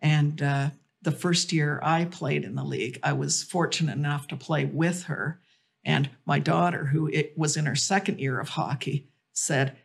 And 0.00 0.42
uh, 0.42 0.70
the 1.02 1.12
first 1.12 1.52
year 1.52 1.80
I 1.82 2.04
played 2.04 2.44
in 2.44 2.56
the 2.56 2.64
league, 2.64 2.98
I 3.02 3.12
was 3.12 3.42
fortunate 3.42 3.96
enough 3.96 4.26
to 4.28 4.36
play 4.36 4.64
with 4.64 5.04
her. 5.04 5.40
And 5.84 6.10
my 6.26 6.40
daughter, 6.40 6.86
who 6.86 7.06
it 7.08 7.32
was 7.36 7.56
in 7.56 7.66
her 7.66 7.76
second 7.76 8.18
year 8.18 8.40
of 8.40 8.50
hockey, 8.50 9.08
said, 9.32 9.76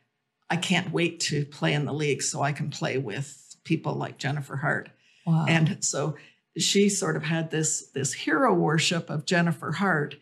I 0.50 0.56
can't 0.56 0.92
wait 0.92 1.20
to 1.22 1.46
play 1.46 1.74
in 1.74 1.86
the 1.86 1.94
league 1.94 2.24
so 2.24 2.42
I 2.42 2.54
can 2.54 2.70
play 2.70 2.98
with 2.98 3.56
people 3.64 3.94
like 3.94 4.18
Jennifer 4.18 4.56
Hart. 4.56 4.90
Wow. 5.26 5.46
And 5.48 5.84
so 5.84 6.16
she 6.58 6.90
sort 6.90 7.16
of 7.16 7.24
had 7.24 7.52
this 7.52 7.90
this 7.94 8.14
hero 8.14 8.54
worship 8.54 9.10
of 9.12 9.26
Jennifer 9.26 9.74
Hart 9.74 10.16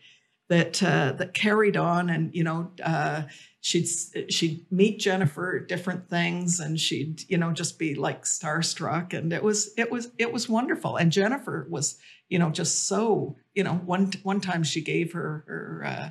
that 0.48 0.82
uh, 0.82 1.12
that 1.12 1.34
carried 1.34 1.76
on, 1.76 2.08
and 2.08 2.34
you 2.34 2.44
know, 2.44 2.70
uh, 2.82 3.22
she'd 3.60 3.88
she'd 4.28 4.66
meet 4.70 4.98
Jennifer 5.00 5.58
at 5.60 5.68
different 5.68 6.08
things, 6.08 6.60
and 6.60 6.78
she'd 6.78 7.28
you 7.28 7.38
know 7.38 7.52
just 7.52 7.78
be 7.78 7.94
like 7.94 8.22
starstruck, 8.24 9.12
and 9.12 9.32
it 9.32 9.42
was 9.42 9.72
it 9.76 9.90
was 9.90 10.10
it 10.18 10.32
was 10.32 10.48
wonderful. 10.48 10.96
And 10.96 11.10
Jennifer 11.12 11.66
was 11.70 11.98
you 12.28 12.38
know 12.38 12.50
just 12.50 12.86
so 12.86 13.36
you 13.54 13.64
know 13.64 13.74
one 13.74 14.12
one 14.22 14.40
time 14.40 14.62
she 14.62 14.80
gave 14.80 15.12
her 15.12 15.44
her. 15.46 15.84
Uh, 15.86 16.10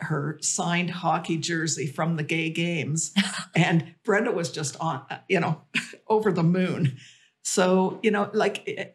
her 0.00 0.38
signed 0.42 0.90
hockey 0.90 1.38
jersey 1.38 1.86
from 1.86 2.16
the 2.16 2.22
gay 2.22 2.50
games 2.50 3.12
and 3.56 3.94
brenda 4.04 4.30
was 4.30 4.50
just 4.52 4.76
on 4.78 5.02
you 5.28 5.40
know 5.40 5.62
over 6.08 6.30
the 6.30 6.42
moon 6.42 6.96
so 7.42 7.98
you 8.02 8.10
know 8.10 8.30
like 8.34 8.62
it- 8.68 8.94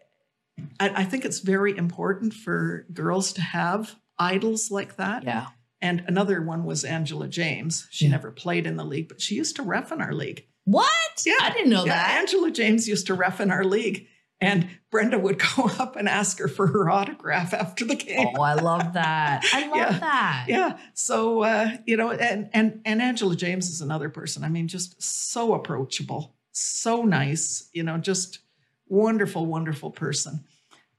I, 0.80 1.02
I 1.02 1.04
think 1.04 1.26
it's 1.26 1.40
very 1.40 1.76
important 1.76 2.34
for 2.34 2.86
girls 2.94 3.34
to 3.34 3.42
have 3.42 3.96
idols 4.20 4.72
like 4.72 4.96
that 4.98 5.24
yeah. 5.24 5.48
and 5.82 6.04
another 6.08 6.42
one 6.42 6.64
was 6.64 6.84
angela 6.84 7.28
james 7.28 7.88
she 7.92 8.06
Yeah. 8.06 8.12
never 8.12 8.32
played 8.32 8.66
in 8.68 8.76
the 8.76 8.86
league 8.86 9.08
but 9.08 9.22
she 9.22 9.36
used 9.36 9.56
to 9.58 9.64
ref 9.64 9.92
in 9.92 10.02
our 10.02 10.14
league 10.14 10.46
What? 10.66 10.90
Yeah. 11.26 11.34
I 11.42 11.52
didn't 11.52 11.70
know 11.70 11.86
yeah, 11.86 11.94
that. 11.94 12.20
angela 12.20 12.52
james 12.52 12.88
used 12.88 13.08
to 13.08 13.14
ref 13.14 13.40
in 13.40 13.52
our 13.52 13.64
league 13.64 14.08
and 14.42 14.68
brenda 14.92 15.18
would 15.20 15.40
go 15.56 15.66
up 15.80 15.96
and 15.96 16.08
ask 16.10 16.40
her 16.40 16.48
for 16.48 16.68
her 16.68 16.90
autograph 16.90 17.54
after 17.54 17.86
the 17.86 17.96
game 17.96 18.28
Oh, 18.38 18.42
I 18.42 18.54
love 18.54 18.94
that. 18.94 19.44
I 19.54 19.68
love 19.68 19.76
Yeah. 19.78 20.00
that. 20.00 20.46
yeah 20.48 20.78
so 20.94 21.44
uh, 21.44 21.72
you 21.86 21.98
know 21.98 22.12
and 22.12 22.50
and 22.54 22.82
and 22.86 23.02
angela 23.02 23.36
james 23.36 23.70
is 23.70 23.82
another 23.82 24.10
person 24.10 24.44
i 24.44 24.50
mean 24.50 24.68
just 24.68 25.02
so 25.02 25.54
approachable 25.54 26.36
so 26.52 27.04
nice 27.04 27.70
you 27.74 27.84
know 27.84 27.98
just 27.98 28.40
wonderful 28.88 29.46
wonderful 29.46 29.92
person 29.92 30.44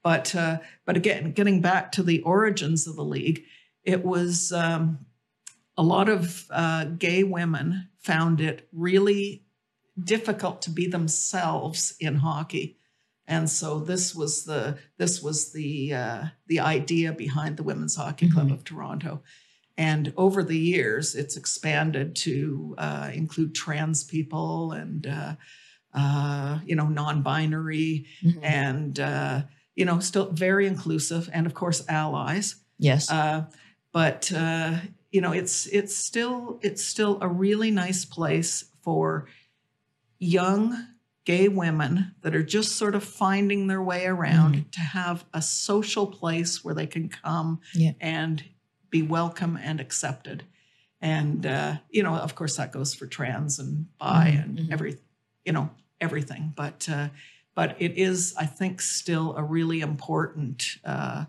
but 0.03 0.33
uh, 0.35 0.59
but 0.85 0.97
again 0.97 1.31
getting 1.31 1.61
back 1.61 1.91
to 1.93 2.03
the 2.03 2.21
origins 2.21 2.87
of 2.87 2.95
the 2.95 3.03
league 3.03 3.43
it 3.83 4.03
was 4.03 4.51
um, 4.51 5.05
a 5.77 5.83
lot 5.83 6.09
of 6.09 6.45
uh, 6.51 6.85
gay 6.85 7.23
women 7.23 7.89
found 7.99 8.41
it 8.41 8.67
really 8.73 9.43
difficult 10.01 10.61
to 10.61 10.69
be 10.69 10.87
themselves 10.87 11.95
in 11.99 12.15
hockey 12.15 12.77
and 13.27 13.49
so 13.49 13.79
this 13.79 14.15
was 14.15 14.45
the 14.45 14.77
this 14.97 15.21
was 15.21 15.51
the 15.53 15.93
uh, 15.93 16.23
the 16.47 16.59
idea 16.59 17.11
behind 17.13 17.57
the 17.57 17.63
Women's 17.63 17.95
Hockey 17.95 18.27
Club 18.27 18.47
Mhm. 18.49 18.53
of 18.53 18.63
Toronto. 18.63 19.21
And 19.77 20.11
over 20.17 20.43
the 20.43 20.57
years, 20.57 21.13
it's 21.13 21.37
expanded 21.37 22.15
to 22.17 22.73
uh, 22.79 23.11
include 23.13 23.53
trans 23.53 24.03
people 24.03 24.71
and 24.71 25.05
uh, 25.05 25.35
uh, 25.93 26.59
you 26.65 26.75
know 26.75 26.87
non-binary 26.87 28.07
Mhm. 28.23 28.39
and 28.43 28.99
uh, 28.99 29.43
you 29.79 29.85
know 29.85 29.99
still 30.01 30.27
very 30.31 30.65
inclusive 30.67 31.29
and 31.33 31.47
of 31.47 31.53
course 31.53 31.79
allies. 31.87 32.47
Yes. 32.77 33.09
Uh, 33.09 33.45
but 33.93 34.31
uh, 34.35 34.71
you 35.11 35.21
know, 35.21 35.31
it's 35.41 35.65
it's 35.67 35.95
still 35.95 36.59
it's 36.61 36.83
still 36.93 37.17
a 37.21 37.27
really 37.27 37.71
nice 37.71 38.05
place 38.05 38.65
for 38.83 39.27
young 40.19 40.87
gay 41.25 41.47
women 41.47 42.15
that 42.21 42.35
are 42.35 42.43
just 42.43 42.75
sort 42.75 42.95
of 42.95 43.03
finding 43.03 43.67
their 43.67 43.81
way 43.81 44.05
around 44.05 44.71
to 44.71 44.79
have 44.79 45.25
a 45.33 45.41
social 45.41 46.07
place 46.07 46.63
where 46.63 46.73
they 46.75 46.87
can 46.87 47.07
come 47.09 47.59
Yeah. 47.73 47.91
and 48.01 48.43
be 48.89 49.01
welcome 49.01 49.57
and 49.61 49.79
accepted. 49.79 50.43
And 51.01 51.45
uh, 51.45 51.77
you 51.89 52.03
know, 52.03 52.15
of 52.15 52.35
course, 52.35 52.57
that 52.57 52.71
goes 52.71 52.93
for 52.93 53.07
trans 53.07 53.59
and 53.59 53.85
bi 53.99 54.31
Mhm, 54.31 54.43
and 54.43 54.59
mhm. 54.59 54.71
every, 54.71 54.97
you 55.45 55.53
know, 55.53 55.69
everything. 56.01 56.53
But 56.55 56.87
uh, 56.89 57.09
but 57.59 57.75
it 57.77 57.97
is, 57.97 58.33
I 58.37 58.45
think, 58.45 58.79
still 58.79 59.35
a 59.35 59.43
really 59.43 59.81
important 59.81 60.77
uh, 60.85 61.25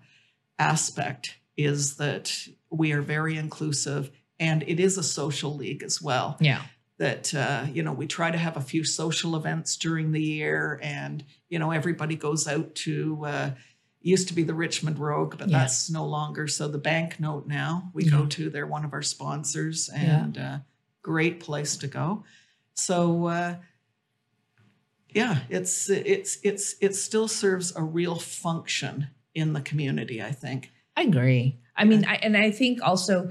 aspect 0.60 1.38
is 1.56 1.96
that 1.96 2.46
we 2.70 2.92
are 2.92 3.02
very 3.02 3.36
inclusive, 3.36 4.12
and 4.38 4.62
it 4.68 4.78
is 4.78 4.96
a 4.96 5.02
social 5.02 5.56
league 5.56 5.82
as 5.82 6.00
well 6.00 6.36
yeah. 6.38 6.62
that 6.98 7.34
uh, 7.34 7.66
you 7.72 7.82
know 7.82 7.92
we 7.92 8.06
try 8.06 8.30
to 8.30 8.38
have 8.38 8.56
a 8.56 8.60
few 8.60 8.84
social 8.84 9.34
events 9.34 9.76
during 9.76 10.12
the 10.12 10.22
year 10.22 10.78
and 10.84 11.24
you 11.48 11.58
know 11.58 11.72
everybody 11.72 12.14
goes 12.14 12.46
out 12.46 12.76
to 12.76 13.24
uh, 13.26 13.50
used 14.00 14.28
to 14.28 14.34
be 14.34 14.44
the 14.44 14.54
richmond 14.54 15.00
rogue 15.00 15.36
but 15.36 15.48
Yeah. 15.48 15.58
that's 15.58 15.90
no 15.90 16.06
longer 16.06 16.46
so 16.46 16.68
the 16.68 16.78
banknote 16.78 17.48
now 17.48 17.90
we 17.92 18.08
go 18.08 18.24
to 18.26 18.50
they're 18.50 18.68
one 18.76 18.84
of 18.84 18.92
our 18.92 19.02
sponsors 19.02 19.90
Yeah. 19.92 20.22
and 20.22 20.38
uh, 20.38 20.58
great 21.02 21.40
place 21.40 21.76
to 21.78 21.88
go 21.88 22.22
so 22.74 23.26
uh, 23.26 23.56
yeah 25.14 25.38
it's 25.48 25.88
it's 25.90 26.38
it's 26.42 26.74
it 26.80 26.94
still 26.94 27.28
serves 27.28 27.74
a 27.76 27.82
real 27.82 28.18
function 28.18 29.08
in 29.34 29.52
the 29.52 29.60
community 29.60 30.22
i 30.22 30.32
think 30.32 30.70
I 30.96 31.02
agree. 31.04 31.58
I 31.76 31.84
mean, 31.84 32.04
I, 32.04 32.16
and 32.16 32.36
I 32.36 32.50
think 32.50 32.82
also 32.82 33.30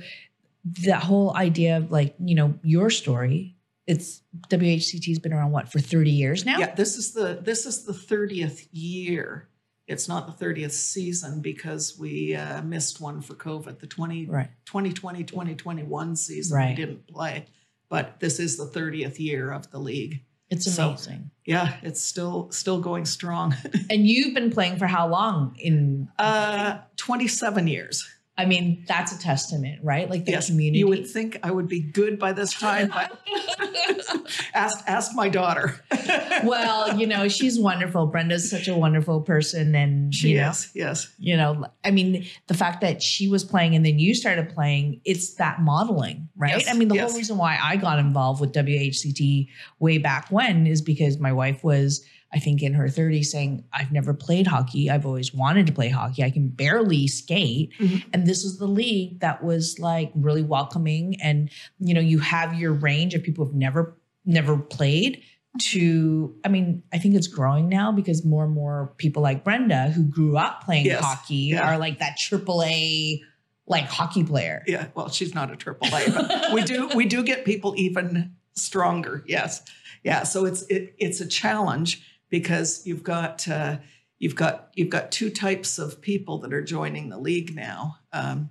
that 0.85 1.03
whole 1.03 1.35
idea 1.35 1.77
of 1.77 1.91
like, 1.91 2.15
you 2.19 2.33
know, 2.33 2.55
your 2.63 2.89
story, 2.89 3.55
it's 3.85 4.21
WHCT 4.49 5.07
has 5.07 5.19
been 5.19 5.33
around 5.33 5.51
what 5.51 5.71
for 5.71 5.79
30 5.79 6.09
years 6.09 6.45
now? 6.45 6.57
yeah 6.57 6.73
this 6.73 6.95
is 6.95 7.11
the 7.13 7.39
this 7.43 7.65
is 7.67 7.83
the 7.85 7.93
30th 7.93 8.67
year 8.71 9.49
it's 9.87 10.07
not 10.07 10.37
the 10.39 10.45
30th 10.45 10.71
season 10.71 11.41
because 11.41 11.97
we 11.99 12.35
uh, 12.35 12.61
missed 12.61 13.01
one 13.01 13.21
for 13.21 13.33
COVID. 13.33 13.79
The 13.79 13.87
20, 13.87 14.27
Right. 14.27 14.49
2020 14.65 15.23
2021 15.23 16.15
season 16.15 16.57
Right. 16.57 16.69
we 16.69 16.75
didn't 16.75 17.07
play, 17.07 17.45
but 17.89 18.19
this 18.19 18.39
is 18.39 18.57
the 18.57 18.67
30th 18.67 19.19
year 19.19 19.51
of 19.51 19.69
the 19.71 19.79
league. 19.79 20.23
It's 20.49 20.71
So- 20.73 20.89
amazing. 20.89 21.31
Yeah, 21.45 21.73
it's 21.81 22.01
still 22.01 22.49
still 22.51 22.79
going 22.79 23.05
strong. 23.05 23.55
and 23.89 24.05
you've 24.07 24.33
been 24.35 24.51
playing 24.51 24.77
for 24.77 24.85
how 24.87 25.07
long? 25.07 25.55
In 25.59 26.07
Uh, 26.19 26.77
27 26.97 27.67
years. 27.67 28.07
I 28.39 28.45
mean, 28.45 28.85
that's 28.87 29.11
a 29.11 29.19
testament, 29.19 29.81
right? 29.83 30.09
Like 30.09 30.23
the 30.23 30.31
yes, 30.31 30.47
community. 30.47 30.79
you 30.79 30.87
would 30.87 31.05
think 31.05 31.37
I 31.43 31.51
would 31.51 31.67
be 31.67 31.81
good 31.81 32.17
by 32.17 32.31
this 32.31 32.53
time, 32.53 32.87
but 32.87 33.19
ask 34.53 34.81
ask 34.87 35.13
my 35.13 35.27
daughter. 35.27 35.75
well, 36.45 36.97
you 36.97 37.05
know, 37.05 37.27
she's 37.27 37.59
wonderful. 37.59 38.07
Brenda's 38.07 38.49
such 38.49 38.69
a 38.69 38.73
wonderful 38.73 39.19
person, 39.19 39.75
and 39.75 40.15
she 40.15 40.29
you 40.29 40.37
know, 40.37 40.51
is. 40.51 40.71
Yes. 40.73 41.13
you 41.19 41.35
know, 41.35 41.65
I 41.83 41.91
mean, 41.91 42.27
the 42.47 42.53
fact 42.53 42.79
that 42.79 43.03
she 43.03 43.27
was 43.27 43.43
playing 43.43 43.75
and 43.75 43.85
then 43.85 43.99
you 43.99 44.15
started 44.15 44.47
playing, 44.47 45.01
it's 45.03 45.33
that 45.33 45.59
modeling, 45.59 46.29
right? 46.37 46.59
Yes, 46.59 46.69
I 46.69 46.77
mean, 46.77 46.87
the 46.87 46.95
yes. 46.95 47.11
whole 47.11 47.17
reason 47.17 47.37
why 47.37 47.59
I 47.61 47.75
got 47.75 47.99
involved 47.99 48.39
with 48.39 48.53
WHCT 48.53 49.49
way 49.79 49.97
back 49.97 50.29
when 50.29 50.65
is 50.65 50.81
because 50.81 51.19
my 51.19 51.33
wife 51.33 51.61
was, 51.61 52.05
I 52.33 52.39
think, 52.39 52.61
in 52.61 52.73
her 52.73 52.85
30s 52.85 53.25
saying, 53.25 53.63
I've 53.73 53.91
never 53.91 54.13
played 54.13 54.45
hockey. 54.47 54.89
I've 54.89 55.05
always 55.05 55.33
wanted 55.33 55.65
to 55.67 55.73
play 55.73 55.89
hockey. 55.89 56.23
I 56.23 56.29
can 56.29 56.47
barely 56.49 57.07
skate. 57.07 57.71
Mhm. 57.79 58.03
And 58.13 58.27
this 58.27 58.43
was 58.43 58.59
the 58.59 58.67
league 58.67 59.19
that 59.21 59.43
was 59.43 59.77
like 59.79 60.11
really 60.15 60.43
welcoming. 60.43 61.19
And, 61.21 61.49
you 61.79 61.93
know, 61.95 62.01
you 62.01 62.19
have 62.19 62.53
your 62.53 62.73
range 62.73 63.15
of 63.15 63.23
people 63.23 63.45
who've 63.45 63.55
never, 63.55 63.97
never 64.25 64.57
played 64.57 65.23
to 65.61 66.35
i 66.45 66.47
mean 66.47 66.83
i 66.93 66.99
think 66.99 67.15
it's 67.15 67.25
growing 67.27 67.67
now 67.67 67.91
because 67.91 68.23
more 68.23 68.43
and 68.45 68.53
more 68.53 68.93
people 68.97 69.23
like 69.23 69.43
brenda 69.43 69.89
who 69.89 70.03
grew 70.03 70.37
up 70.37 70.63
playing 70.63 70.85
Yes, 70.85 71.03
hockey 71.03 71.35
yeah. 71.35 71.67
are 71.73 71.79
like 71.79 71.97
that 71.97 72.17
triple 72.17 72.61
a 72.63 73.19
like 73.65 73.85
hockey 73.85 74.23
player 74.23 74.63
Yeah. 74.67 74.87
Well, 74.93 75.09
she's 75.09 75.33
not 75.33 75.51
a 75.51 75.55
triple 75.55 75.87
A, 75.87 76.11
but 76.11 76.53
we 76.53 76.61
do 76.63 76.89
we 76.95 77.05
do 77.07 77.23
get 77.23 77.45
people 77.45 77.73
even 77.77 78.33
stronger. 78.53 79.23
Yes. 79.27 79.63
Yeah. 80.03 80.21
So 80.23 80.45
it's 80.45 80.61
it, 80.69 80.93
it's 80.99 81.19
a 81.19 81.27
challenge 81.27 82.03
because 82.29 82.85
you've 82.85 83.03
got 83.03 83.47
uh, 83.47 83.77
you've 84.17 84.35
got 84.35 84.69
you've 84.75 84.89
got 84.89 85.11
two 85.11 85.29
types 85.29 85.79
of 85.79 86.01
people 86.01 86.39
that 86.39 86.53
are 86.53 86.63
joining 86.63 87.09
the 87.09 87.17
league 87.17 87.55
now. 87.55 87.97
Um, 88.13 88.49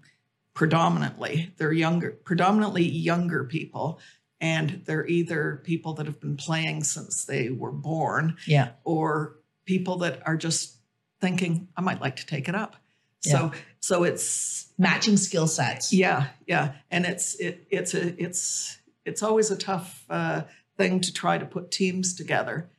predominantly, 0.55 1.53
they're 1.57 1.73
younger, 1.73 2.11
predominantly 2.11 2.85
younger 2.85 3.45
people, 3.45 4.01
and 4.41 4.83
they're 4.87 5.07
either 5.07 5.61
people 5.65 5.95
that 5.95 6.07
have 6.07 6.21
been 6.21 6.37
playing 6.37 6.85
since 6.85 7.25
they 7.25 7.51
were 7.51 7.73
born, 7.73 8.37
yeah 8.47 8.71
or 8.85 9.37
people 9.65 9.99
that 9.99 10.27
are 10.27 10.37
just 10.37 10.77
thinking, 11.21 11.69
I 11.77 11.83
might 11.83 12.01
like 12.01 12.17
to 12.17 12.27
take 12.27 12.49
it 12.49 12.55
up. 12.55 12.77
Yeah. 13.25 13.33
So 13.33 13.53
so 13.81 14.05
it's 14.05 14.73
matching 14.79 15.17
skill 15.17 15.47
sets 15.47 15.93
yeah, 15.93 16.29
yeah, 16.47 16.75
and 16.91 17.05
it's 17.05 17.35
it 17.37 17.67
it's 17.71 17.95
a 17.95 18.21
it's 18.23 18.79
it's 19.05 19.23
always 19.23 19.51
a 19.51 19.57
tough 19.57 20.05
uh, 20.09 20.43
thing 20.77 21.01
to 21.01 21.13
try 21.13 21.39
to 21.39 21.45
put 21.45 21.71
teams 21.71 22.15
together 22.15 22.71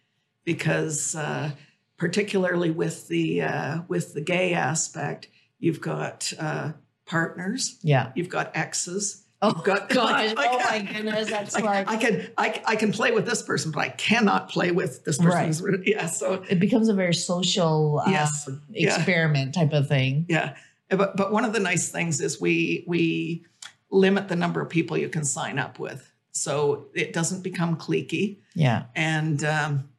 because 0.54 1.16
uh, 1.16 1.52
particularly 1.98 2.72
with 2.72 3.08
the 3.08 3.42
uh, 3.44 3.82
with 3.88 4.14
the 4.16 4.22
gay 4.22 4.54
aspect, 4.54 5.28
you've 5.60 5.82
got 5.82 6.34
uh, 6.40 6.72
partners, 7.06 7.78
yeah 7.84 8.12
you've 8.16 8.30
got 8.30 8.52
exes. 8.56 9.26
oh 9.42 9.54
You've 9.56 9.64
got- 9.64 9.90
gosh 10.00 10.34
like- 10.36 10.50
oh 10.52 10.60
my 10.60 10.80
goodness 10.82 11.30
that's 11.36 11.54
Like, 11.56 11.64
like 11.66 11.88
I 11.88 11.98
can 11.98 12.14
I, 12.38 12.48
I 12.74 12.76
can 12.76 12.92
play 12.92 13.12
with 13.12 13.26
this 13.26 13.42
person, 13.44 13.72
but 13.72 13.82
I 13.82 13.90
cannot 13.90 14.50
play 14.50 14.72
with 14.72 15.04
this 15.06 15.18
person. 15.18 15.66
Right. 15.66 15.80
Yeah, 15.94 16.08
so 16.08 16.44
it 16.50 16.60
becomes 16.60 16.88
a 16.90 16.94
very 16.94 17.14
social 17.14 18.02
uh, 18.06 18.10
Yes, 18.10 18.50
yeah. 18.70 18.96
experiment 18.96 19.54
type 19.54 19.74
of 19.74 19.88
thing 19.88 20.26
Yeah, 20.30 20.56
but 20.90 21.16
but 21.16 21.32
one 21.32 21.46
of 21.46 21.54
the 21.54 21.60
nice 21.72 21.90
things 21.90 22.22
is 22.22 22.42
we 22.42 22.84
we 22.88 23.46
limit 23.92 24.28
the 24.28 24.36
number 24.36 24.60
of 24.62 24.70
people 24.70 24.96
you 24.98 25.10
can 25.10 25.26
sign 25.26 25.58
up 25.66 25.80
with, 25.80 26.02
so 26.32 26.86
it 26.94 27.12
doesn't 27.14 27.42
become 27.44 27.76
cliquey. 27.86 28.38
yeah 28.56 28.80
And 28.96 29.44
um, 29.44 29.90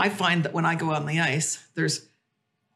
I 0.00 0.08
find 0.08 0.44
that 0.44 0.52
when 0.52 0.64
I 0.66 0.74
go 0.74 0.92
on 0.92 1.06
the 1.06 1.20
ice, 1.20 1.58
there's 1.74 2.08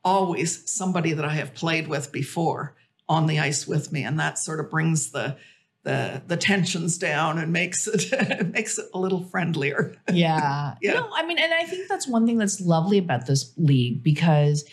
always 0.05 0.71
somebody 0.71 1.13
that 1.15 1.25
I 1.25 1.35
have 1.35 1.55
played 1.55 1.89
with 1.89 2.13
before 2.13 2.75
on 3.09 3.27
the 3.27 3.39
ice 3.41 3.67
with 3.67 3.93
me, 3.93 4.03
and 4.05 4.19
that 4.21 4.39
sort 4.39 4.61
of 4.61 4.71
brings 4.71 5.11
the 5.13 5.37
the 5.83 6.23
the 6.27 6.37
tensions 6.37 6.97
down 6.97 7.39
and 7.39 7.53
makes 7.53 7.87
it 7.87 8.49
makes 8.53 8.79
it 8.79 8.87
a 8.95 8.99
little 8.99 9.23
friendlier. 9.25 9.97
yeah. 10.13 10.75
Yeah. 10.81 10.95
No, 10.95 11.11
I 11.15 11.27
mean, 11.27 11.39
and 11.39 11.53
I 11.53 11.65
think 11.65 11.89
that's 11.89 12.09
one 12.09 12.27
thing 12.27 12.39
that's 12.39 12.61
lovely 12.61 12.99
about 12.99 13.27
this 13.27 13.53
league 13.59 14.03
because 14.03 14.65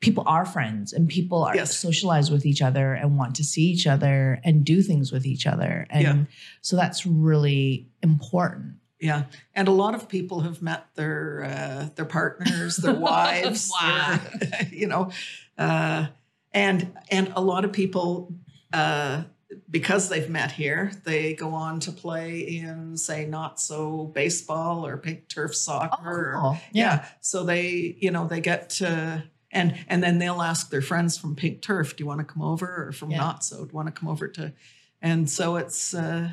people 0.00 0.22
are 0.26 0.44
friends 0.44 0.92
and 0.92 1.08
people 1.08 1.42
are 1.42 1.56
Yes. 1.56 1.76
socialize 1.76 2.30
with 2.30 2.44
each 2.46 2.62
other 2.62 2.92
and 2.92 3.16
want 3.18 3.34
to 3.36 3.44
see 3.44 3.62
each 3.62 3.86
other 3.86 4.40
and 4.44 4.64
do 4.64 4.80
things 4.82 5.10
with 5.10 5.26
each 5.26 5.46
other. 5.46 5.86
And 5.90 6.02
Yeah. 6.02 6.24
so 6.60 6.76
that's 6.76 7.04
really 7.06 7.88
important. 8.02 8.74
Yeah, 9.00 9.24
and 9.54 9.68
a 9.68 9.72
lot 9.72 9.94
of 9.94 10.08
people 10.08 10.40
have 10.40 10.60
met 10.60 10.86
their 10.94 11.44
uh, 11.44 11.88
their 11.94 12.04
partners, 12.04 12.76
their 12.76 12.94
wives, 13.10 13.70
Wow. 13.80 14.18
their- 14.40 14.68
you 14.72 14.86
know, 14.88 15.10
uh, 15.56 16.06
and 16.52 16.96
and 17.10 17.32
a 17.36 17.40
lot 17.40 17.64
of 17.64 17.72
people 17.72 18.32
uh, 18.72 19.22
because 19.70 20.08
they've 20.08 20.28
met 20.28 20.52
here, 20.52 20.90
they 21.04 21.34
go 21.34 21.50
on 21.54 21.80
to 21.80 21.92
play 21.92 22.40
in 22.40 22.96
say 22.96 23.24
not 23.24 23.60
so 23.60 24.06
baseball 24.14 24.84
or 24.86 24.96
pink 24.96 25.28
turf 25.28 25.54
soccer. 25.54 26.32
or, 26.32 26.36
Oh, 26.36 26.60
yeah. 26.72 27.06
so 27.20 27.44
they 27.44 27.96
you 28.00 28.10
know 28.10 28.26
they 28.26 28.40
get 28.40 28.70
to. 28.70 29.22
And 29.50 29.74
and 29.88 30.02
then 30.02 30.18
they'll 30.18 30.42
ask 30.42 30.68
their 30.68 30.82
friends 30.82 31.16
from 31.16 31.34
Pink 31.34 31.62
Turf, 31.62 31.96
"Do 31.96 32.02
you 32.04 32.06
want 32.06 32.18
to 32.20 32.24
come 32.26 32.42
over?" 32.42 32.88
Or 32.88 32.92
from 32.92 33.10
Yeah. 33.10 33.16
Not 33.18 33.42
So, 33.42 33.56
"Do 33.64 33.70
you 33.70 33.76
want 33.76 33.86
to 33.86 33.92
come 33.98 34.06
over 34.10 34.28
to?" 34.28 34.52
And 35.00 35.30
so 35.30 35.56
it's 35.56 35.94
uh, 35.94 36.32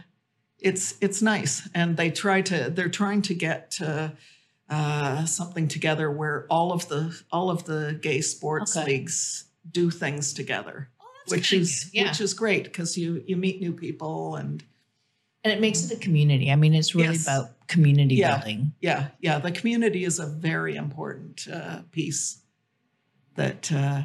it's 0.60 0.96
it's 1.02 1.22
nice 1.22 1.68
and 1.74 1.98
they 1.98 2.10
try 2.10 2.42
to 2.42 2.70
they're 2.70 2.90
trying 2.90 3.22
to 3.22 3.34
get 3.34 3.78
uh, 3.82 4.10
uh, 4.70 5.26
something 5.26 5.68
together 5.68 6.10
where 6.10 6.46
all 6.50 6.72
of 6.72 6.88
the 6.88 7.22
all 7.32 7.50
of 7.50 7.66
the 7.66 7.98
gay 8.02 8.22
sports 8.22 8.76
Okay. 8.76 8.86
leagues 8.86 9.46
do 9.72 9.90
things 9.92 10.34
together 10.34 10.90
that's 11.20 11.32
which 11.32 11.54
is 11.54 11.90
yeah. 11.94 12.08
which 12.08 12.22
is 12.22 12.34
great 12.34 12.64
because 12.64 12.98
you 12.98 13.24
you 13.28 13.36
meet 13.38 13.60
new 13.62 13.74
people 13.74 14.36
and 14.36 14.64
And 15.44 15.54
it 15.54 15.60
makes 15.62 15.84
it 15.86 15.98
a 15.98 16.00
community. 16.00 16.50
I 16.52 16.56
mean, 16.56 16.74
it's 16.74 16.96
really 16.96 17.14
Yes. 17.16 17.24
about 17.28 17.68
community 17.68 18.16
Yeah. 18.16 18.38
building. 18.38 18.74
yeah 18.82 19.10
yeah 19.20 19.40
the 19.40 19.52
community 19.52 20.04
is 20.06 20.20
a 20.20 20.26
very 20.28 20.76
important 20.76 21.48
uh, 21.52 21.82
piece 21.92 22.40
that 23.36 23.72
uh, 23.72 24.04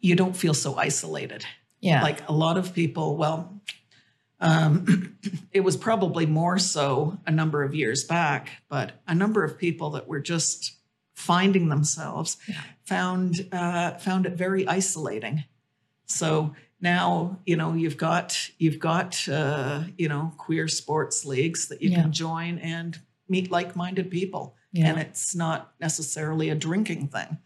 you 0.00 0.14
don't 0.16 0.36
feel 0.36 0.54
so 0.54 0.76
isolated 0.76 1.44
Yeah. 1.80 2.02
like 2.02 2.26
a 2.28 2.32
lot 2.32 2.56
of 2.58 2.72
people 2.74 3.16
well 3.16 3.60
um, 4.40 5.16
it 5.52 5.60
was 5.60 5.76
probably 5.76 6.26
more 6.26 6.58
so 6.58 7.18
a 7.26 7.30
number 7.30 7.62
of 7.62 7.74
years 7.74 8.04
back 8.04 8.50
but 8.68 8.92
a 9.06 9.14
number 9.14 9.44
of 9.44 9.58
people 9.58 9.90
that 9.90 10.08
were 10.08 10.20
just 10.20 10.76
finding 11.14 11.68
themselves 11.68 12.36
Yeah. 12.48 12.60
found 12.84 13.48
uh, 13.52 13.92
found 13.98 14.26
it 14.26 14.32
very 14.34 14.66
isolating 14.66 15.44
so 16.06 16.54
now 16.80 17.38
you 17.46 17.56
know 17.56 17.74
you've 17.74 17.96
got 17.98 18.50
you've 18.58 18.78
got 18.78 19.28
uh, 19.28 19.84
you 19.98 20.08
know 20.08 20.32
queer 20.38 20.68
sports 20.68 21.24
leagues 21.24 21.68
that 21.68 21.82
you 21.82 21.90
Yeah. 21.90 22.02
can 22.02 22.12
join 22.12 22.58
and 22.58 22.98
meet 23.28 23.50
like-minded 23.50 24.10
people 24.10 24.54
yeah. 24.72 24.88
and 24.88 24.98
it's 24.98 25.34
not 25.34 25.72
necessarily 25.80 26.48
a 26.50 26.54
drinking 26.54 27.08
thing 27.08 27.38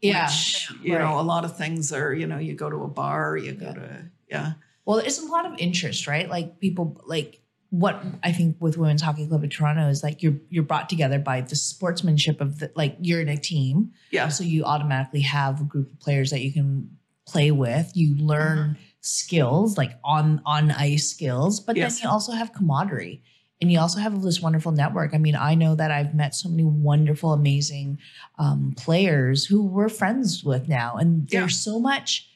yeah. 0.00 0.26
which, 0.26 0.70
you 0.82 0.96
know, 0.98 1.18
a 1.18 1.22
lot 1.22 1.44
of 1.44 1.56
things 1.56 1.92
are, 1.92 2.14
you 2.14 2.26
know, 2.28 2.38
you 2.38 2.54
go 2.54 2.70
to 2.70 2.84
a 2.84 2.88
bar, 2.88 3.36
you 3.36 3.52
go 3.52 3.72
to, 3.72 4.04
yeah, 4.30 4.52
Well, 4.88 4.96
there's 5.02 5.18
a 5.18 5.26
lot 5.26 5.44
of 5.44 5.52
interest, 5.58 6.06
right? 6.06 6.26
Like 6.30 6.60
people 6.60 6.98
like 7.06 7.42
what 7.68 8.02
I 8.22 8.32
think 8.32 8.56
with 8.58 8.78
Women's 8.78 9.02
Hockey 9.02 9.26
Club 9.26 9.44
of 9.44 9.50
Toronto 9.50 9.86
is 9.90 10.02
like 10.02 10.22
you're 10.22 10.38
you're 10.48 10.62
brought 10.64 10.88
together 10.88 11.18
by 11.18 11.42
the 11.42 11.54
sportsmanship 11.56 12.40
of 12.40 12.58
the 12.60 12.72
like 12.74 12.96
you're 13.02 13.20
in 13.20 13.28
a 13.28 13.36
team. 13.36 13.92
yeah, 14.10 14.28
So 14.28 14.44
you 14.44 14.64
automatically 14.64 15.20
have 15.20 15.60
a 15.60 15.64
group 15.64 15.92
of 15.92 16.00
players 16.00 16.30
that 16.30 16.40
you 16.40 16.52
can 16.54 16.96
play 17.26 17.50
with. 17.50 17.92
You 17.94 18.16
learn 18.16 18.58
Mm-hmm. 18.58 18.82
skills 19.02 19.76
like 19.76 19.92
on 20.02 20.40
on 20.46 20.70
ice 20.70 21.06
skills, 21.10 21.60
but 21.60 21.76
Yes. 21.76 21.98
then 22.00 22.04
you 22.04 22.10
also 22.10 22.32
have 22.32 22.54
camaraderie. 22.54 23.22
And 23.60 23.70
you 23.72 23.80
also 23.80 23.98
have 23.98 24.22
this 24.22 24.40
wonderful 24.40 24.72
network. 24.72 25.12
I 25.14 25.18
mean, 25.18 25.34
I 25.36 25.54
know 25.56 25.74
that 25.74 25.90
I've 25.90 26.14
met 26.14 26.32
so 26.34 26.48
many 26.48 26.62
wonderful, 26.64 27.32
amazing 27.32 27.98
um, 28.38 28.72
players 28.76 29.44
who 29.46 29.66
we're 29.66 29.88
friends 29.88 30.44
with 30.44 30.66
now. 30.68 30.94
And 30.96 31.28
Yeah. 31.30 31.40
there's 31.40 31.58
so 31.58 31.78
much 31.80 32.28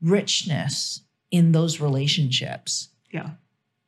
richness 0.00 1.02
in 1.30 1.52
those 1.52 1.80
relationships. 1.80 2.88
yeah, 3.12 3.30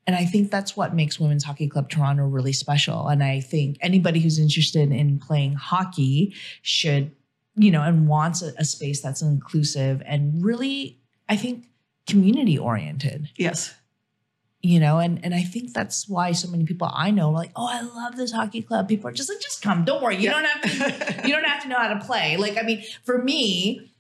And 0.07 0.15
I 0.17 0.25
think 0.25 0.51
that's 0.51 0.77
what 0.77 0.95
makes 0.95 1.19
Women's 1.19 1.45
Hockey 1.45 1.69
Club 1.69 1.89
Toronto 1.91 2.25
really 2.25 2.53
special. 2.53 3.09
And 3.09 3.23
I 3.23 3.41
think 3.41 3.79
anybody 3.81 4.21
who's 4.21 4.39
interested 4.39 4.93
in 4.93 5.19
playing 5.19 5.55
hockey 5.55 6.35
should, 6.63 7.11
you 7.57 7.71
know, 7.71 7.83
and 7.83 8.07
wants 8.09 8.43
a, 8.43 8.53
a 8.59 8.65
space 8.65 9.01
that's 9.01 9.23
inclusive 9.23 10.03
and 10.07 10.45
really, 10.45 10.99
I 11.29 11.37
think, 11.37 11.67
community 12.07 12.59
oriented. 12.59 13.29
yes, 13.37 13.75
you 14.65 14.79
know, 14.79 14.99
and 14.99 15.25
and 15.25 15.35
I 15.35 15.43
think 15.43 15.73
that's 15.75 16.09
why 16.09 16.31
so 16.31 16.49
many 16.49 16.65
people 16.65 16.89
I 16.93 17.11
know 17.11 17.31
are 17.31 17.33
like, 17.33 17.51
oh, 17.57 17.67
I 17.69 17.81
love 17.83 18.17
this 18.17 18.31
hockey 18.31 18.63
club. 18.63 18.87
People 18.89 19.09
are 19.09 19.13
just 19.13 19.29
like, 19.29 19.41
just 19.41 19.61
come, 19.61 19.85
don't 19.85 20.01
worry, 20.01 20.17
you 20.17 20.31
Yeah. 20.31 20.33
don't 20.41 20.45
have 20.45 20.63
to, 21.23 21.29
you 21.29 21.35
don't 21.35 21.45
have 21.45 21.63
to 21.65 21.69
know 21.69 21.77
how 21.79 21.93
to 21.95 21.99
play. 22.05 22.37
Like, 22.37 22.57
I 22.57 22.63
mean, 22.63 22.85
for 23.05 23.19
me, 23.23 23.92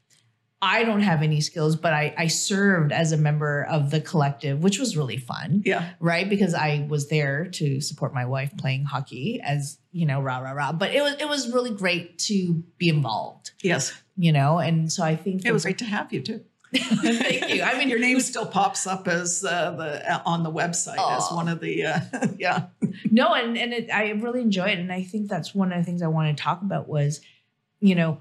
I 0.65 0.85
don't 0.85 1.01
have 1.01 1.23
any 1.23 1.41
skills, 1.41 1.75
but 1.75 1.93
I 1.93 2.15
I 2.17 2.29
served 2.29 2.93
as 2.93 3.11
a 3.11 3.17
member 3.17 3.65
of 3.65 3.91
the 3.91 4.01
collective, 4.01 4.63
which 4.63 4.79
was 4.79 4.97
really 4.97 5.17
fun 5.17 5.63
yeah. 5.67 5.91
right? 5.99 6.29
Because 6.29 6.55
I 6.55 6.87
was 6.89 7.09
there 7.09 7.47
to 7.55 7.81
support 7.81 8.15
my 8.15 8.25
wife 8.25 8.57
playing 8.57 8.85
hockey 8.85 9.41
as, 9.43 9.79
you 9.91 10.07
know, 10.07 10.21
rah, 10.21 10.39
rah, 10.39 10.53
rah. 10.53 10.73
But 10.73 10.95
it 10.95 11.03
was 11.03 11.15
it 11.15 11.29
was 11.29 11.53
really 11.53 11.73
great 11.73 12.19
to 12.31 12.63
be 12.79 12.89
involved, 12.89 13.51
Yes. 13.61 13.93
you 14.17 14.31
know? 14.33 14.61
And 14.61 14.91
so 14.93 15.03
I 15.03 15.17
think 15.17 15.45
It 15.45 15.53
was 15.53 15.65
great 15.65 15.79
to 15.79 15.85
have 15.85 16.13
you 16.13 16.23
too. 16.23 16.45
thank 16.75 17.53
you. 17.53 17.63
I 17.63 17.77
mean, 17.77 17.89
Your 17.89 17.99
name 17.99 18.21
still 18.21 18.47
pops 18.47 18.87
up 18.87 19.09
as 19.09 19.45
uh, 19.45 19.73
the 19.73 20.11
uh, 20.15 20.23
on 20.25 20.45
the 20.45 20.51
website 20.51 20.97
as 21.17 21.29
one 21.31 21.49
of 21.49 21.61
the 21.61 21.85
uh, 21.85 22.01
yeah. 22.39 22.67
no, 23.11 23.35
and 23.35 23.59
and 23.59 23.75
it, 23.75 23.91
I 23.93 24.11
really 24.13 24.41
enjoy 24.41 24.67
it. 24.67 24.79
And 24.79 24.91
I 24.93 25.03
think 25.03 25.29
that's 25.29 25.55
one 25.55 25.73
of 25.73 25.79
the 25.79 25.85
things 25.85 26.03
I 26.03 26.07
wanted 26.07 26.37
to 26.37 26.43
talk 26.43 26.63
about 26.63 26.89
was, 26.89 27.21
you 27.81 27.95
know, 27.95 28.21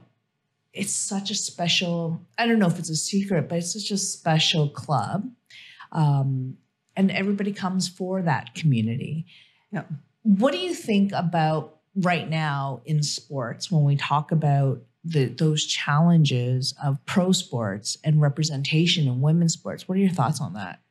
it's 0.74 0.94
such 0.94 1.32
a 1.32 1.36
special, 1.36 2.26
I 2.38 2.48
don't 2.48 2.60
know 2.60 2.68
if 2.68 2.80
it's 2.80 2.90
a 2.90 2.96
secret, 2.96 3.50
but 3.50 3.60
it's 3.60 3.74
such 3.74 3.92
a 3.92 3.98
special 3.98 4.70
club. 4.70 5.30
Um, 5.92 6.58
and 6.96 7.12
everybody 7.12 7.52
comes 7.52 7.88
for 7.88 8.22
that 8.22 8.56
community. 8.56 9.26
Yeah. 9.72 9.84
What 10.24 10.54
do 10.54 10.60
you 10.60 10.74
think 10.74 11.12
about 11.14 11.80
right 11.96 12.30
now 12.30 12.82
in 12.86 13.04
sports 13.04 13.72
when 13.72 13.84
we 13.84 13.96
talk 13.96 14.32
about 14.32 14.82
the 15.04 15.26
those 15.26 15.66
challenges 15.66 16.76
of 16.84 17.04
pro 17.06 17.32
sports 17.32 17.98
and 18.04 18.22
representation 18.22 19.08
in 19.08 19.22
women's 19.22 19.54
sports? 19.54 19.88
What 19.88 19.98
are 19.98 20.02
your 20.02 20.12
thoughts 20.12 20.40
on 20.40 20.54
that? 20.54 20.82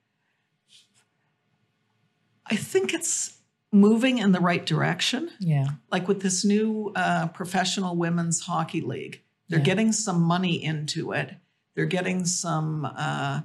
I 2.47 2.57
think 2.57 2.93
it's 2.93 3.39
moving 3.73 4.19
in 4.19 4.33
the 4.33 4.41
right 4.41 4.67
direction. 4.67 5.31
Yeah. 5.39 5.69
Like 5.93 6.09
with 6.09 6.23
this 6.23 6.45
new 6.45 6.93
uh, 6.97 7.29
professional 7.29 7.95
women's 7.95 8.41
hockey 8.41 8.81
league, 8.81 9.23
they're 9.51 9.59
Yeah. 9.59 9.65
getting 9.67 9.93
some 9.93 10.23
money 10.23 10.63
into 10.65 11.13
it. 11.13 11.35
They're 11.75 11.85
getting 11.85 12.25
some 12.25 12.87
uh, 12.87 13.43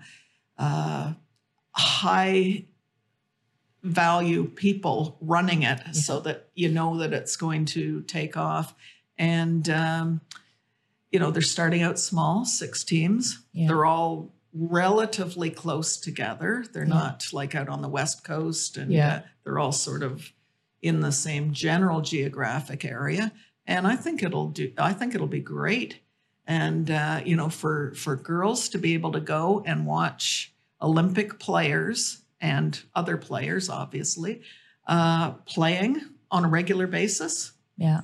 uh, 0.58 1.14
high 1.72 2.66
value 3.84 4.46
people 4.46 5.18
running 5.22 5.64
it 5.64 5.96
so 5.96 6.20
that 6.22 6.50
you 6.56 6.70
know 6.70 6.98
that 7.00 7.14
it's 7.14 7.36
going 7.36 7.66
to 7.66 8.02
take 8.04 8.38
off. 8.38 8.74
And, 9.18 9.70
um, 9.70 10.22
you 11.12 11.20
know, 11.20 11.32
they're 11.32 11.42
starting 11.42 11.82
out 11.84 12.00
small, 12.00 12.46
six 12.46 12.84
teams. 12.84 13.44
Yeah. 13.54 13.68
They're 13.68 13.86
all 13.86 14.34
relatively 14.54 15.50
close 15.50 15.98
together. 15.98 16.66
They're 16.72 16.84
Yeah. 16.84 16.90
not 16.94 17.28
like 17.34 17.54
out 17.56 17.70
on 17.70 17.82
the 17.82 17.90
West 17.90 18.24
Coast 18.24 18.78
and 18.78 18.92
Yeah. 18.92 19.16
uh, 19.16 19.22
they're 19.44 19.60
all 19.60 19.72
sort 19.72 20.02
of 20.04 20.32
in 20.82 21.02
the 21.02 21.12
same 21.12 21.52
general 21.54 22.02
geographic 22.02 22.86
area. 22.86 23.32
And 23.68 23.88
I 23.88 23.96
think 23.96 24.22
it'll 24.24 24.50
do, 24.50 24.72
I 24.78 24.94
think 24.94 25.16
it'll 25.16 25.28
be 25.28 25.40
great. 25.40 26.00
And, 26.48 26.92
uh, 26.92 27.22
you 27.26 27.36
know, 27.36 27.50
for, 27.50 27.94
for 27.96 28.16
girls 28.16 28.70
to 28.70 28.78
be 28.78 28.94
able 28.94 29.12
to 29.14 29.20
go 29.20 29.64
and 29.66 29.86
watch 29.88 30.54
Olympic 30.82 31.40
players 31.40 32.22
and 32.40 32.80
other 32.94 33.18
players, 33.18 33.70
obviously, 33.70 34.42
uh, 34.88 35.32
playing 35.48 36.02
on 36.30 36.46
a 36.46 36.48
regular 36.48 36.86
basis, 36.86 37.54
Yeah. 37.78 38.02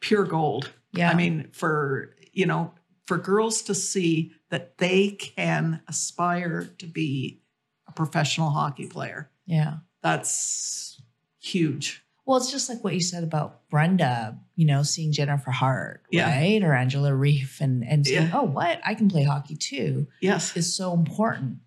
pure 0.00 0.24
gold. 0.24 0.72
Yeah. 0.92 1.10
I 1.10 1.14
mean, 1.14 1.48
for, 1.52 2.16
you 2.32 2.46
know, 2.46 2.74
for 3.06 3.18
girls 3.18 3.62
to 3.62 3.74
see 3.74 4.32
that 4.50 4.78
they 4.78 5.10
can 5.10 5.80
aspire 5.86 6.70
to 6.78 6.86
be 6.86 7.40
a 7.86 7.92
professional 7.92 8.50
hockey 8.50 8.86
player, 8.86 9.30
yeah. 9.46 9.76
that's 10.02 11.00
huge. 11.40 12.04
Well, 12.32 12.40
it's 12.40 12.50
just 12.50 12.70
like 12.70 12.82
what 12.82 12.94
you 12.94 13.00
said 13.02 13.24
about 13.24 13.68
Brenda, 13.68 14.38
you 14.56 14.64
know, 14.64 14.82
seeing 14.82 15.12
Jennifer 15.12 15.50
Hart, 15.50 16.02
Yeah. 16.10 16.34
right? 16.34 16.62
Or 16.62 16.72
Angela 16.72 17.14
Reef 17.14 17.60
and 17.60 17.84
and 17.86 18.06
saying, 18.06 18.28
Yeah. 18.28 18.40
oh, 18.40 18.44
what? 18.44 18.80
I 18.86 18.94
can 18.94 19.10
play 19.10 19.22
hockey 19.22 19.54
too 19.54 20.06
Yes. 20.22 20.56
is 20.56 20.74
so 20.74 20.94
important 20.94 21.58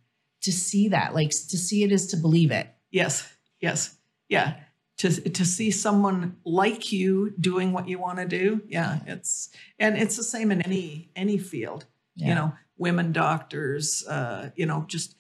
to 0.42 0.52
see 0.52 0.88
that. 0.88 1.14
Like 1.14 1.30
to 1.30 1.58
see 1.60 1.84
it 1.84 1.92
is 1.92 2.08
to 2.08 2.18
believe 2.18 2.50
it. 2.50 2.68
Yes. 2.90 3.32
Yes. 3.62 3.96
Yeah. 4.28 4.56
To, 4.98 5.12
to 5.30 5.46
see 5.46 5.70
someone 5.70 6.38
like 6.44 6.92
you 6.92 7.36
doing 7.40 7.72
what 7.72 7.88
you 7.88 8.00
want 8.00 8.18
to 8.18 8.26
do. 8.26 8.64
Yeah. 8.68 9.02
It's, 9.06 9.50
and 9.78 9.96
it's 9.96 10.18
the 10.18 10.24
same 10.24 10.52
in 10.52 10.64
any, 10.64 11.12
any 11.16 11.38
field, 11.38 11.86
Yeah. 12.16 12.30
you 12.30 12.34
know, 12.34 12.54
women 12.76 13.12
doctors, 13.12 14.04
uh, 14.08 14.50
you 14.56 14.66
know, 14.66 14.86
just 14.88 15.14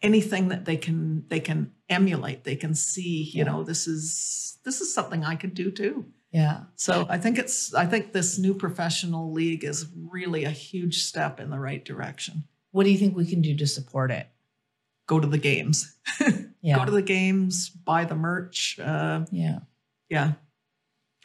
anything 0.00 0.48
that 0.48 0.64
they 0.64 0.78
can, 0.78 1.26
they 1.28 1.40
can 1.40 1.72
emulate. 1.90 2.44
They 2.44 2.56
can 2.56 2.74
see, 2.74 3.24
you 3.34 3.44
know, 3.44 3.62
this 3.64 3.86
is, 3.86 4.58
this 4.64 4.80
is 4.80 4.94
something 4.94 5.24
I 5.24 5.34
could 5.34 5.54
do 5.54 5.70
too. 5.70 6.06
Yeah. 6.32 6.60
So 6.76 7.06
I 7.10 7.18
think 7.18 7.38
it's, 7.38 7.74
I 7.74 7.86
think 7.86 8.12
this 8.12 8.38
new 8.38 8.54
professional 8.54 9.32
league 9.32 9.64
is 9.64 9.86
really 9.96 10.44
a 10.44 10.50
huge 10.50 11.02
step 11.02 11.40
in 11.40 11.50
the 11.50 11.58
right 11.58 11.84
direction. 11.84 12.44
What 12.70 12.84
do 12.84 12.90
you 12.90 12.98
think 12.98 13.16
we 13.16 13.26
can 13.26 13.42
do 13.42 13.56
to 13.56 13.66
support 13.66 14.10
it? 14.12 14.28
Go 15.06 15.18
to 15.18 15.26
the 15.26 15.38
games, 15.38 15.96
Yeah. 16.62 16.76
go 16.76 16.84
to 16.84 16.92
the 16.92 17.02
games, 17.02 17.68
buy 17.68 18.04
the 18.04 18.14
merch. 18.14 18.78
Uh, 18.78 19.24
yeah. 19.32 19.58
yeah. 20.08 20.32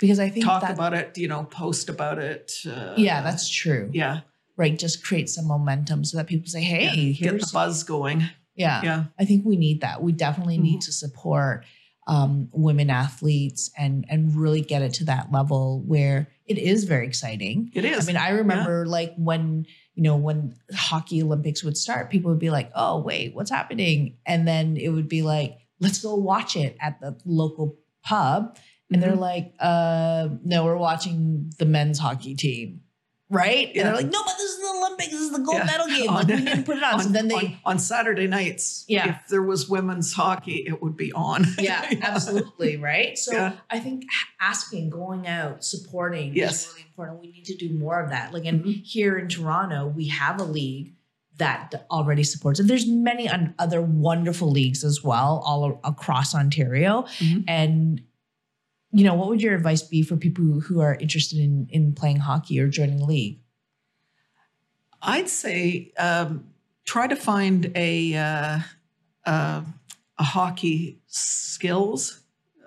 Because 0.01 0.19
I 0.19 0.30
think 0.30 0.43
talk 0.45 0.62
that, 0.62 0.71
about 0.71 0.93
it, 0.95 1.17
you 1.19 1.28
know, 1.28 1.43
post 1.43 1.88
about 1.88 2.17
it. 2.17 2.54
Uh, 2.67 2.95
yeah, 2.97 3.21
that's 3.21 3.47
true. 3.47 3.89
yeah. 3.93 4.21
Right. 4.58 4.78
Just 4.80 5.04
create 5.06 5.30
some 5.30 5.47
momentum 5.47 6.04
so 6.06 6.17
that 6.17 6.28
people 6.28 6.47
say, 6.47 6.62
hey, 6.62 6.86
yeah. 6.86 6.95
Get 6.95 7.15
here's 7.32 7.51
the 7.51 7.54
buzz 7.54 7.84
going. 7.84 8.23
Yeah. 8.56 8.82
Yeah. 8.84 9.04
I 9.20 9.26
think 9.26 9.46
we 9.46 9.56
need 9.58 9.82
that. 9.82 10.02
We 10.02 10.12
definitely 10.12 10.58
need 10.58 10.80
Mm-hmm. 10.80 10.86
to 10.86 10.91
support 10.91 11.65
um, 12.08 12.50
women 12.52 12.89
athletes 12.91 13.72
and 13.78 14.06
and 14.10 14.36
really 14.36 14.62
get 14.62 14.82
it 14.84 14.94
to 14.96 15.06
that 15.06 15.32
level 15.32 15.82
where 15.88 16.28
it 16.46 16.58
is 16.60 16.84
very 16.84 17.08
exciting. 17.08 17.72
It 17.74 17.84
is. 17.84 18.08
I 18.08 18.08
mean, 18.08 18.18
I 18.22 18.30
remember 18.30 18.86
like 18.86 19.13
when 19.18 19.65
you 19.96 20.04
know 20.04 20.15
when 20.15 20.54
hockey 20.74 21.24
Olympics 21.24 21.63
would 21.63 21.76
start, 21.78 22.12
people 22.12 22.30
would 22.30 22.39
be 22.39 22.52
like, 22.52 22.70
"Oh, 22.76 23.00
wait, 23.02 23.34
what's 23.34 23.50
happening?" 23.50 24.18
And 24.26 24.48
then 24.48 24.78
it 24.78 24.89
would 24.89 25.10
be 25.10 25.24
like, 25.24 25.58
"Let's 25.80 26.00
go 26.02 26.13
watch 26.15 26.56
it 26.56 26.78
at 26.80 27.00
the 27.02 27.18
local 27.26 27.78
pub." 28.04 28.58
And 28.91 29.02
they're 29.02 29.13
Mhm. 29.13 29.20
like, 29.20 29.54
uh, 29.60 30.30
"No, 30.44 30.63
we're 30.65 30.78
watching 30.78 31.52
the 31.58 31.65
men's 31.65 31.98
hockey 31.98 32.36
team." 32.36 32.82
Right? 33.30 33.68
And 33.70 33.76
Yeah. 33.76 33.84
they're 33.86 33.96
like, 33.96 34.12
no, 34.12 34.24
but 34.24 34.34
this 34.38 34.52
is 34.52 34.60
the 34.62 34.68
Olympics. 34.78 35.10
This 35.10 35.22
is 35.22 35.32
the 35.32 35.40
gold 35.40 35.58
Yeah. 35.58 35.64
medal 35.66 35.88
game. 35.88 36.10
On- 36.10 36.16
Like, 36.16 36.28
we 36.28 36.36
need 36.36 36.56
to 36.58 36.62
put 36.62 36.78
it 36.78 36.84
on. 36.84 37.00
so 37.02 37.10
then 37.10 37.28
they, 37.28 37.36
on, 37.36 37.58
on 37.66 37.80
Saturday 37.80 38.28
nights, 38.28 38.86
Yeah. 38.88 39.10
if 39.22 39.28
there 39.30 39.42
was 39.42 39.68
women's 39.68 40.14
hockey, 40.14 40.64
it 40.68 40.82
would 40.84 40.96
be 40.96 41.12
on. 41.14 41.46
yeah, 41.60 41.90
absolutely, 42.04 42.78
right? 42.78 43.18
So 43.18 43.34
Yeah. 43.34 43.54
I 43.70 43.80
think 43.80 44.04
asking, 44.40 44.92
going 44.92 45.28
out, 45.28 45.64
supporting 45.64 46.36
Yes. 46.36 46.66
is 46.68 46.74
really 46.74 46.86
important. 46.88 47.22
We 47.22 47.32
need 47.32 47.46
to 47.46 47.56
do 47.58 47.74
more 47.74 48.00
of 48.00 48.12
that. 48.12 48.32
Like, 48.32 48.46
and 48.46 48.64
Mhm. 48.64 48.84
here 48.84 49.18
in 49.18 49.28
Toronto, 49.28 49.88
we 49.88 50.08
have 50.10 50.40
a 50.40 50.44
league 50.46 50.94
that 51.38 51.86
already 51.92 52.24
supports 52.24 52.60
it. 52.60 52.68
There's 52.68 52.88
many 52.88 53.28
other 53.60 53.82
wonderful 53.82 54.50
leagues 54.52 54.84
as 54.86 55.04
well, 55.04 55.42
all 55.46 55.82
across 55.84 56.34
Ontario. 56.36 57.06
Mhm. 57.20 57.44
And 57.48 58.02
you 58.96 59.04
know, 59.04 59.14
what 59.14 59.28
would 59.28 59.42
your 59.42 59.54
advice 59.54 59.82
be 59.82 60.04
for 60.04 60.16
people 60.16 60.62
who, 60.62 60.80
are 60.80 60.96
interested 60.96 61.38
in 61.38 61.68
in 61.70 61.94
playing 61.94 62.18
hockey 62.18 62.62
or 62.62 62.70
joining 62.70 63.02
a 63.02 63.06
league? 63.06 63.42
I'd 65.02 65.28
say 65.28 65.92
um, 66.00 66.46
try 66.86 67.06
to 67.06 67.16
find 67.18 67.74
a 67.76 68.16
uh, 68.16 68.60
uh, 69.26 69.62
a 70.18 70.24
hockey 70.24 71.02
skills 71.08 72.22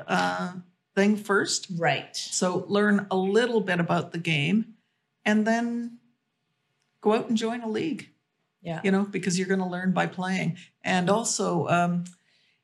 uh, 0.07 0.53
thing 0.95 1.17
first. 1.17 1.69
Right. 1.75 2.15
So 2.15 2.67
learn 2.69 3.07
a 3.11 3.17
little 3.17 3.63
bit 3.63 3.81
about 3.81 4.13
the 4.13 4.19
game, 4.19 4.75
and 5.25 5.47
then 5.47 5.99
go 7.01 7.15
out 7.15 7.31
and 7.31 7.39
join 7.39 7.63
a 7.63 7.69
league. 7.69 8.11
Yeah. 8.61 8.81
you 8.85 8.91
know, 8.91 9.05
because 9.05 9.39
you're 9.39 9.49
going 9.49 9.61
to 9.61 9.67
learn 9.67 9.93
by 9.93 10.07
playing. 10.07 10.59
And 10.83 11.09
also 11.09 11.69
um, 11.69 12.05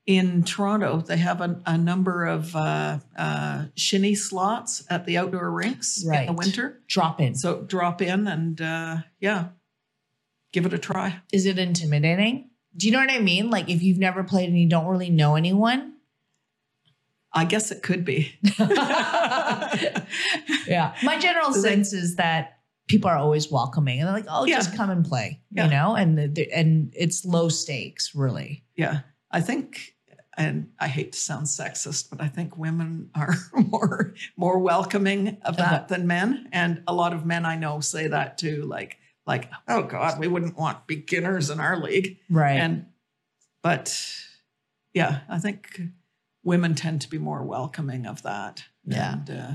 in 0.06 0.42
Toronto, 0.44 1.00
they 1.00 1.16
have 1.16 1.40
a, 1.40 1.60
a 1.64 1.78
number 1.78 2.26
of 2.26 2.54
uh, 2.54 2.98
uh, 3.16 3.64
shinny 3.74 4.14
slots 4.14 4.84
at 4.90 5.06
the 5.06 5.16
outdoor 5.16 5.50
rinks 5.50 6.04
in 6.04 6.26
the 6.26 6.32
winter. 6.32 6.82
Drop 6.88 7.20
in. 7.20 7.34
So 7.34 7.62
drop 7.62 8.02
in 8.02 8.26
and 8.26 8.60
uh, 8.60 8.98
yeah, 9.20 9.48
give 10.52 10.66
it 10.66 10.74
a 10.74 10.78
try. 10.78 11.20
Is 11.32 11.46
it 11.46 11.58
intimidating? 11.58 12.50
Do 12.76 12.86
you 12.86 12.92
know 12.92 12.98
what 13.00 13.10
I 13.10 13.18
mean? 13.20 13.48
Like 13.50 13.70
if 13.70 13.82
you've 13.82 13.98
never 13.98 14.22
played 14.24 14.48
and 14.48 14.58
you 14.58 14.68
don't 14.68 14.86
really 14.86 15.10
know 15.10 15.36
anyone. 15.36 15.92
I 17.36 17.44
guess 17.46 17.72
it 17.72 17.82
could 17.82 18.04
be. 18.04 18.32
yeah. 20.66 20.94
My 21.02 21.18
general 21.18 21.52
sense 21.52 21.92
is 21.92 22.16
that 22.16 22.58
people 22.88 23.10
are 23.10 23.16
always 23.16 23.50
welcoming 23.50 23.98
and 23.98 24.06
they're 24.06 24.14
like, 24.14 24.26
oh, 24.28 24.44
Yeah. 24.44 24.56
just 24.56 24.76
come 24.76 24.90
and 24.90 25.04
play, 25.04 25.40
Yeah. 25.50 25.64
you 25.64 25.70
know, 25.70 25.94
and 25.96 26.36
the, 26.36 26.52
and 26.52 26.92
it's 26.96 27.24
low 27.24 27.48
stakes, 27.48 28.14
really. 28.14 28.64
Yeah, 28.76 29.00
I 29.30 29.40
think, 29.40 29.93
and 30.36 30.70
I 30.78 30.88
hate 30.88 31.12
to 31.12 31.18
sound 31.18 31.46
sexist, 31.46 32.10
but 32.10 32.20
I 32.20 32.28
think 32.28 32.56
women 32.56 33.10
are 33.14 33.34
more 33.54 34.14
more 34.36 34.58
welcoming 34.58 35.38
of 35.44 35.56
that 35.58 35.88
than 35.88 36.06
men, 36.06 36.48
and 36.52 36.82
a 36.86 36.94
lot 36.94 37.12
of 37.12 37.24
men 37.26 37.44
I 37.46 37.56
know 37.56 37.80
say 37.80 38.08
that 38.08 38.38
too. 38.38 38.62
Like, 38.62 38.98
like, 39.26 39.50
oh 39.68 39.82
God, 39.82 40.18
we 40.18 40.28
wouldn't 40.28 40.56
want 40.58 40.86
beginners 40.86 41.50
in 41.50 41.60
our 41.60 41.76
league, 41.76 42.18
Right. 42.30 42.56
and 42.58 42.86
but 43.62 44.06
yeah, 44.92 45.20
I 45.28 45.38
think 45.38 45.80
women 46.42 46.74
tend 46.74 47.00
to 47.02 47.10
be 47.10 47.18
more 47.18 47.42
welcoming 47.42 48.06
of 48.06 48.22
that. 48.22 48.64
Yeah. 48.84 49.12
And, 49.14 49.30
uh, 49.30 49.52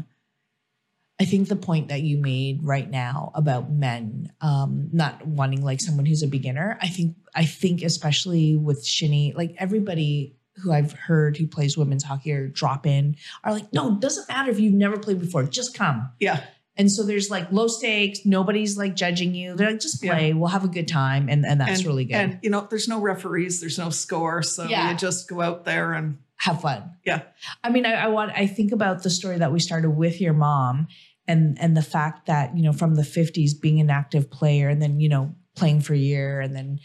I 1.21 1.25
think 1.25 1.49
the 1.49 1.55
point 1.57 1.89
that 1.89 2.01
you 2.01 2.17
made 2.17 2.63
right 2.63 2.89
now 2.89 3.31
about 3.35 3.69
men 3.69 4.31
um, 4.39 4.89
not 4.93 5.27
wanting 5.27 5.61
like 5.63 5.81
someone 5.81 6.05
who's 6.05 6.23
a 6.23 6.27
beginner, 6.27 6.77
I 6.81 6.87
think 6.87 7.17
I 7.35 7.43
think 7.45 7.81
especially 7.83 8.55
with 8.55 8.85
Shinny, 8.85 9.33
like 9.35 9.53
everybody 9.57 10.37
who 10.61 10.71
I've 10.71 10.91
heard 10.93 11.37
who 11.37 11.47
plays 11.47 11.77
women's 11.77 12.03
hockey 12.03 12.31
or 12.31 12.47
drop 12.47 12.85
in 12.85 13.15
are 13.43 13.53
like, 13.53 13.71
no, 13.73 13.93
it 13.93 13.99
doesn't 13.99 14.27
matter 14.29 14.51
if 14.51 14.59
you've 14.59 14.73
never 14.73 14.97
played 14.97 15.19
before, 15.19 15.43
just 15.43 15.73
come. 15.73 16.09
yeah, 16.19 16.43
And 16.77 16.91
so 16.91 17.03
there's 17.03 17.29
like 17.29 17.51
low 17.51 17.67
stakes, 17.67 18.19
nobody's 18.25 18.77
like 18.77 18.95
judging 18.95 19.35
you. 19.35 19.55
They're 19.55 19.71
like, 19.71 19.79
just 19.81 20.03
Yeah. 20.03 20.13
play, 20.13 20.33
we'll 20.33 20.49
have 20.49 20.63
a 20.63 20.69
good 20.69 20.87
time, 20.87 21.27
and 21.29 21.45
and 21.45 21.59
that's 21.59 21.79
and, 21.79 21.87
really 21.87 22.05
good. 22.05 22.15
And 22.15 22.39
you 22.41 22.49
know, 22.49 22.67
there's 22.69 22.87
no 22.87 22.99
referees, 23.01 23.59
there's 23.59 23.77
no 23.77 23.89
score, 23.89 24.41
so 24.43 24.63
Yeah. 24.65 24.91
you 24.91 24.97
just 24.97 25.27
go 25.29 25.41
out 25.41 25.65
there 25.65 25.93
and 25.93 26.17
have 26.37 26.61
fun. 26.61 26.91
Yeah. 27.05 27.23
I 27.63 27.69
mean, 27.69 27.85
I, 27.85 27.93
I 28.05 28.07
want 28.07 28.31
I 28.33 28.47
think 28.47 28.71
about 28.71 29.03
the 29.03 29.09
story 29.09 29.37
that 29.39 29.51
we 29.51 29.59
started 29.59 29.89
with 29.89 30.21
your 30.21 30.33
mom 30.33 30.87
and 31.27 31.57
and 31.59 31.75
the 31.75 31.81
fact 31.81 32.27
that, 32.27 32.55
you 32.55 32.63
know, 32.63 32.71
from 32.71 32.95
the 32.95 33.01
50s 33.03 33.59
being 33.59 33.79
an 33.81 33.89
active 33.89 34.31
player 34.31 34.69
and 34.69 34.81
then, 34.81 34.99
you 35.01 35.09
know, 35.09 35.35
playing 35.55 35.81
for 35.81 35.93
a 35.93 35.97
year 35.97 36.39
and 36.39 36.55
then, 36.55 36.79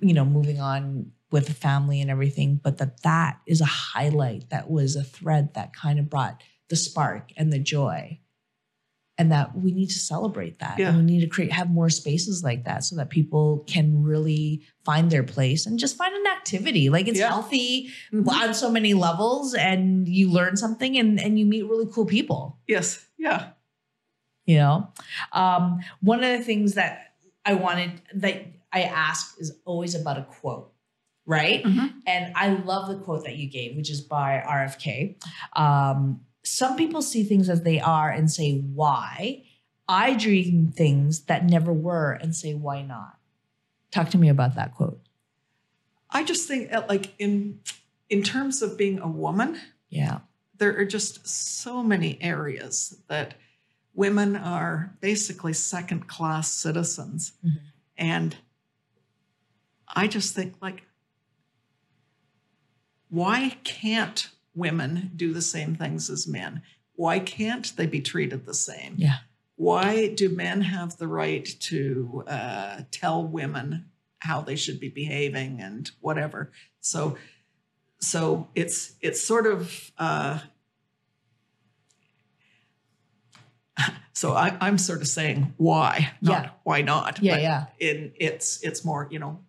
you 0.00 0.14
know, 0.14 0.24
moving 0.24 0.60
on 0.60 1.12
with 1.30 1.46
the 1.46 1.54
family 1.54 2.00
and 2.00 2.10
everything, 2.10 2.60
but 2.62 2.78
that 2.78 3.02
that 3.02 3.40
is 3.46 3.60
a 3.60 3.64
highlight 3.66 4.50
that 4.50 4.70
was 4.70 4.94
a 4.96 5.02
thread 5.02 5.54
that 5.54 5.74
kind 5.74 5.98
of 5.98 6.08
brought 6.08 6.42
the 6.68 6.76
spark 6.76 7.30
and 7.36 7.52
the 7.52 7.58
joy. 7.58 8.20
And 9.18 9.32
that 9.32 9.56
we 9.56 9.72
need 9.72 9.86
to 9.88 9.98
celebrate 9.98 10.58
that. 10.58 10.78
Yeah. 10.78 10.90
And 10.90 10.98
we 10.98 11.04
need 11.04 11.20
to 11.22 11.26
create 11.26 11.50
have 11.50 11.70
more 11.70 11.88
spaces 11.88 12.44
like 12.44 12.64
that 12.64 12.84
so 12.84 12.96
that 12.96 13.08
people 13.08 13.64
can 13.66 14.02
really 14.02 14.60
find 14.84 15.10
their 15.10 15.22
place 15.22 15.64
and 15.64 15.78
just 15.78 15.96
find 15.96 16.14
an 16.14 16.26
activity. 16.26 16.90
Like 16.90 17.08
it's 17.08 17.18
Yeah. 17.18 17.28
healthy 17.28 17.88
Mhm. 18.12 18.28
on 18.28 18.52
so 18.52 18.70
many 18.70 18.92
levels 18.92 19.54
and 19.54 20.06
you 20.06 20.30
learn 20.30 20.58
something 20.58 20.98
and, 20.98 21.18
and 21.18 21.38
you 21.38 21.46
meet 21.46 21.62
really 21.62 21.86
cool 21.90 22.04
people 22.04 22.58
yes, 22.68 23.06
yeah, 23.16 23.52
you 24.44 24.56
know 24.58 24.88
um, 25.32 25.80
one 26.02 26.22
of 26.22 26.38
the 26.38 26.44
things 26.44 26.74
that 26.74 27.14
i 27.46 27.54
wanted 27.54 28.02
that 28.14 28.46
i 28.72 28.82
ask 28.82 29.34
is 29.40 29.50
always 29.64 29.94
about 29.94 30.18
a 30.18 30.22
quote 30.24 30.72
right 31.26 31.64
Mhm. 31.64 31.94
and 32.06 32.32
i 32.36 32.48
love 32.48 32.88
the 32.88 32.98
quote 32.98 33.24
that 33.24 33.36
you 33.36 33.48
gave 33.48 33.76
which 33.76 33.90
is 33.90 34.00
by 34.00 34.42
rfk 34.46 35.16
um, 35.54 36.20
some 36.44 36.76
people 36.76 37.02
see 37.02 37.24
things 37.24 37.48
as 37.48 37.62
they 37.62 37.80
are 37.80 38.10
and 38.10 38.30
say 38.30 38.58
why 38.60 39.44
i 39.88 40.14
dream 40.14 40.70
things 40.72 41.24
that 41.24 41.44
never 41.44 41.72
were 41.72 42.12
and 42.12 42.34
say 42.36 42.54
why 42.54 42.82
not 42.82 43.18
talk 43.90 44.08
to 44.10 44.18
me 44.18 44.28
about 44.28 44.54
that 44.54 44.74
quote 44.74 45.00
I 46.08 46.22
just 46.22 46.46
think 46.48 46.70
like 46.88 47.14
in 47.18 47.58
in 48.08 48.22
terms 48.22 48.62
of 48.62 48.78
being 48.78 49.00
a 49.00 49.08
woman, 49.08 49.58
yeah 49.90 50.20
there 50.56 50.74
are 50.78 50.84
just 50.86 51.26
so 51.28 51.82
many 51.82 52.16
areas 52.22 53.02
that 53.08 53.34
women 53.92 54.36
are 54.36 54.96
basically 55.00 55.52
second 55.52 56.06
class 56.06 56.50
citizens. 56.50 57.32
Mhm. 57.44 57.58
And 57.98 58.36
I 59.88 60.06
just 60.06 60.34
think, 60.34 60.54
like, 60.62 60.84
why 63.08 63.56
can't 63.64 64.28
women 64.54 65.12
do 65.16 65.32
the 65.32 65.42
same 65.42 65.74
things 65.76 66.10
as 66.10 66.26
men? 66.26 66.62
Why 66.94 67.18
can't 67.18 67.74
they 67.76 67.86
be 67.86 68.00
treated 68.00 68.46
the 68.46 68.54
same? 68.54 68.94
yeah 68.96 69.18
Why 69.56 70.08
do 70.08 70.28
men 70.28 70.62
have 70.62 70.96
the 70.96 71.08
right 71.08 71.44
to 71.60 72.24
uh, 72.26 72.80
tell 72.90 73.26
women 73.26 73.90
how 74.20 74.40
they 74.40 74.56
should 74.56 74.80
be 74.80 74.88
behaving 74.88 75.60
and 75.60 75.90
whatever? 76.00 76.50
So, 76.80 77.16
so 78.00 78.48
it's 78.54 78.94
it's 79.00 79.22
sort 79.22 79.46
of 79.46 79.92
uh, 79.98 80.40
so 84.12 84.32
I, 84.32 84.56
I'm 84.60 84.78
sort 84.78 85.00
of 85.02 85.08
saying 85.08 85.54
why, 85.56 86.12
not 86.20 86.44
Yeah. 86.44 86.50
why 86.64 86.82
not. 86.82 87.22
yeah 87.22 87.32
but 87.34 87.40
yeah 87.42 87.64
in 87.78 88.12
it's 88.16 88.60
it's 88.62 88.84
more 88.84 89.08
you 89.10 89.18
know 89.18 89.40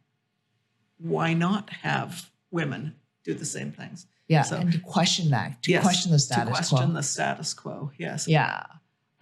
why 1.00 1.34
not 1.34 1.70
have 1.84 2.30
women 2.52 2.96
do 3.28 3.34
the 3.34 3.46
same 3.46 3.72
things? 3.72 4.08
yeah 4.28 4.42
So- 4.42 4.58
and 4.58 4.72
to 4.72 4.80
question 4.80 5.30
that 5.32 5.62
to 5.64 5.72
Yes, 5.72 5.84
question 5.84 6.12
the 6.12 6.20
status 6.20 6.48
to 6.48 6.52
question 6.54 6.78
quo 6.90 6.94
the 6.96 7.04
status 7.04 7.54
quo. 7.54 7.92
Yes. 7.98 8.28
Yeah. 8.28 8.64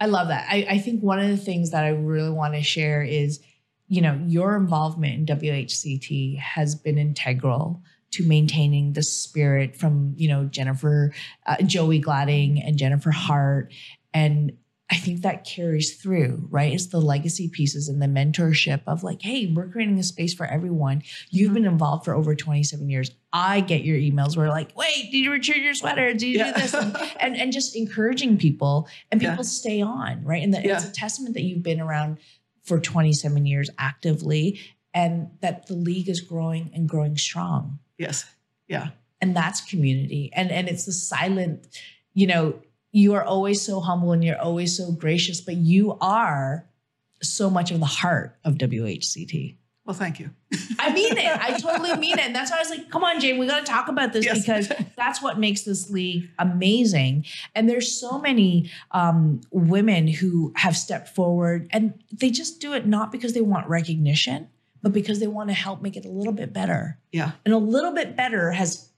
I 0.00 0.06
love 0.06 0.28
that. 0.28 0.46
I, 0.50 0.66
I 0.68 0.78
think 0.78 1.02
one 1.02 1.18
of 1.18 1.28
the 1.28 1.36
things 1.38 1.70
that 1.70 1.84
I 1.84 1.88
really 1.88 2.30
want 2.30 2.54
to 2.54 2.62
share 2.62 3.02
is, 3.02 3.40
you 3.88 4.02
know, 4.02 4.20
your 4.26 4.54
involvement 4.56 5.14
in 5.30 5.36
WHCT 5.38 6.38
has 6.38 6.74
been 6.74 6.98
integral 6.98 7.82
to 8.12 8.26
maintaining 8.26 8.92
the 8.92 9.02
spirit 9.02 9.74
from, 9.74 10.12
you 10.16 10.28
know, 10.28 10.44
Jennifer, 10.44 11.12
uh, 11.46 11.56
Joey 11.62 11.98
Gladding 11.98 12.62
and 12.62 12.76
Jennifer 12.76 13.10
Hart. 13.10 13.72
And 14.12 14.52
I 14.88 14.96
think 14.96 15.22
that 15.22 15.44
carries 15.44 15.96
through, 15.96 16.46
right? 16.48 16.72
It's 16.72 16.86
the 16.86 17.00
legacy 17.00 17.48
pieces 17.48 17.88
and 17.88 18.00
the 18.00 18.06
mentorship 18.06 18.82
of 18.86 19.02
like, 19.02 19.20
hey, 19.20 19.46
we're 19.52 19.66
creating 19.68 19.98
a 19.98 20.04
space 20.04 20.32
for 20.32 20.46
everyone. 20.46 21.02
You've 21.30 21.50
Mhm. 21.50 21.54
been 21.54 21.64
involved 21.64 22.04
for 22.04 22.14
over 22.14 22.36
27 22.36 22.88
years. 22.88 23.10
I 23.32 23.60
get 23.62 23.82
your 23.84 23.98
emails 23.98 24.36
where 24.36 24.48
like, 24.48 24.76
wait, 24.76 25.08
did 25.10 25.18
you 25.18 25.32
return 25.32 25.60
your 25.60 25.74
sweater? 25.74 26.12
Did 26.12 26.22
you 26.22 26.38
Yeah. 26.38 26.52
do 26.52 26.60
this? 26.60 26.72
And, 26.74 26.96
and 27.20 27.36
and 27.36 27.52
just 27.52 27.74
encouraging 27.74 28.38
people 28.38 28.88
and 29.10 29.20
Yeah. 29.20 29.30
people 29.30 29.42
stay 29.44 29.80
on, 29.80 30.22
right? 30.22 30.42
And 30.44 30.54
that 30.54 30.64
it's 30.64 30.84
a 30.84 30.92
testament 30.92 31.34
that 31.34 31.42
you've 31.42 31.64
been 31.64 31.80
around 31.80 32.18
for 32.62 32.78
27 32.78 33.44
years 33.44 33.68
actively 33.78 34.60
and 34.94 35.30
that 35.40 35.66
the 35.66 35.74
league 35.74 36.08
is 36.08 36.20
growing 36.20 36.70
and 36.72 36.88
growing 36.88 37.16
strong. 37.16 37.80
Yes. 37.98 38.24
Yeah. 38.68 38.90
And 39.20 39.36
that's 39.36 39.60
community. 39.62 40.30
And 40.32 40.52
and 40.52 40.68
it's 40.68 40.84
the 40.84 40.92
silent, 40.92 41.66
you 42.14 42.28
know, 42.28 42.60
you 42.96 43.12
are 43.12 43.22
always 43.22 43.60
so 43.60 43.78
humble 43.80 44.12
and 44.12 44.24
you're 44.24 44.40
always 44.40 44.74
so 44.74 44.90
gracious, 44.90 45.42
but 45.42 45.54
you 45.54 45.98
are 46.00 46.66
so 47.22 47.50
much 47.50 47.70
of 47.70 47.78
the 47.78 47.84
heart 47.84 48.38
of 48.42 48.54
WHCT. 48.54 49.56
Well, 49.84 49.92
thank 49.92 50.18
you. 50.18 50.30
I 50.78 50.94
mean 50.94 51.12
it. 51.18 51.38
I 51.40 51.58
totally 51.58 51.94
mean 51.98 52.18
it. 52.18 52.24
And 52.24 52.34
that's 52.34 52.50
why 52.50 52.56
I 52.56 52.60
was 52.60 52.70
like, 52.70 52.90
come 52.90 53.04
on, 53.04 53.20
Jane, 53.20 53.36
we 53.36 53.46
got 53.46 53.66
to 53.66 53.70
talk 53.70 53.88
about 53.88 54.14
this 54.14 54.24
Yes. 54.24 54.40
because 54.40 54.72
that's 54.96 55.22
what 55.22 55.38
makes 55.38 55.60
this 55.60 55.90
league 55.90 56.30
amazing. 56.38 57.26
And 57.54 57.68
there's 57.68 57.92
so 57.92 58.18
many 58.18 58.70
um, 58.92 59.42
women 59.50 60.08
who 60.08 60.54
have 60.56 60.74
stepped 60.74 61.10
forward 61.10 61.68
and 61.72 62.02
they 62.10 62.30
just 62.30 62.62
do 62.62 62.72
it 62.72 62.86
not 62.86 63.12
because 63.12 63.34
they 63.34 63.42
want 63.42 63.68
recognition, 63.68 64.48
but 64.82 64.94
because 64.94 65.20
they 65.20 65.26
want 65.26 65.50
to 65.50 65.54
help 65.54 65.82
make 65.82 65.98
it 65.98 66.06
a 66.06 66.10
little 66.10 66.32
bit 66.32 66.54
better. 66.54 66.98
Yeah. 67.12 67.32
And 67.44 67.52
a 67.52 67.58
little 67.58 67.92
bit 67.92 68.16
better 68.16 68.52
has 68.52 68.88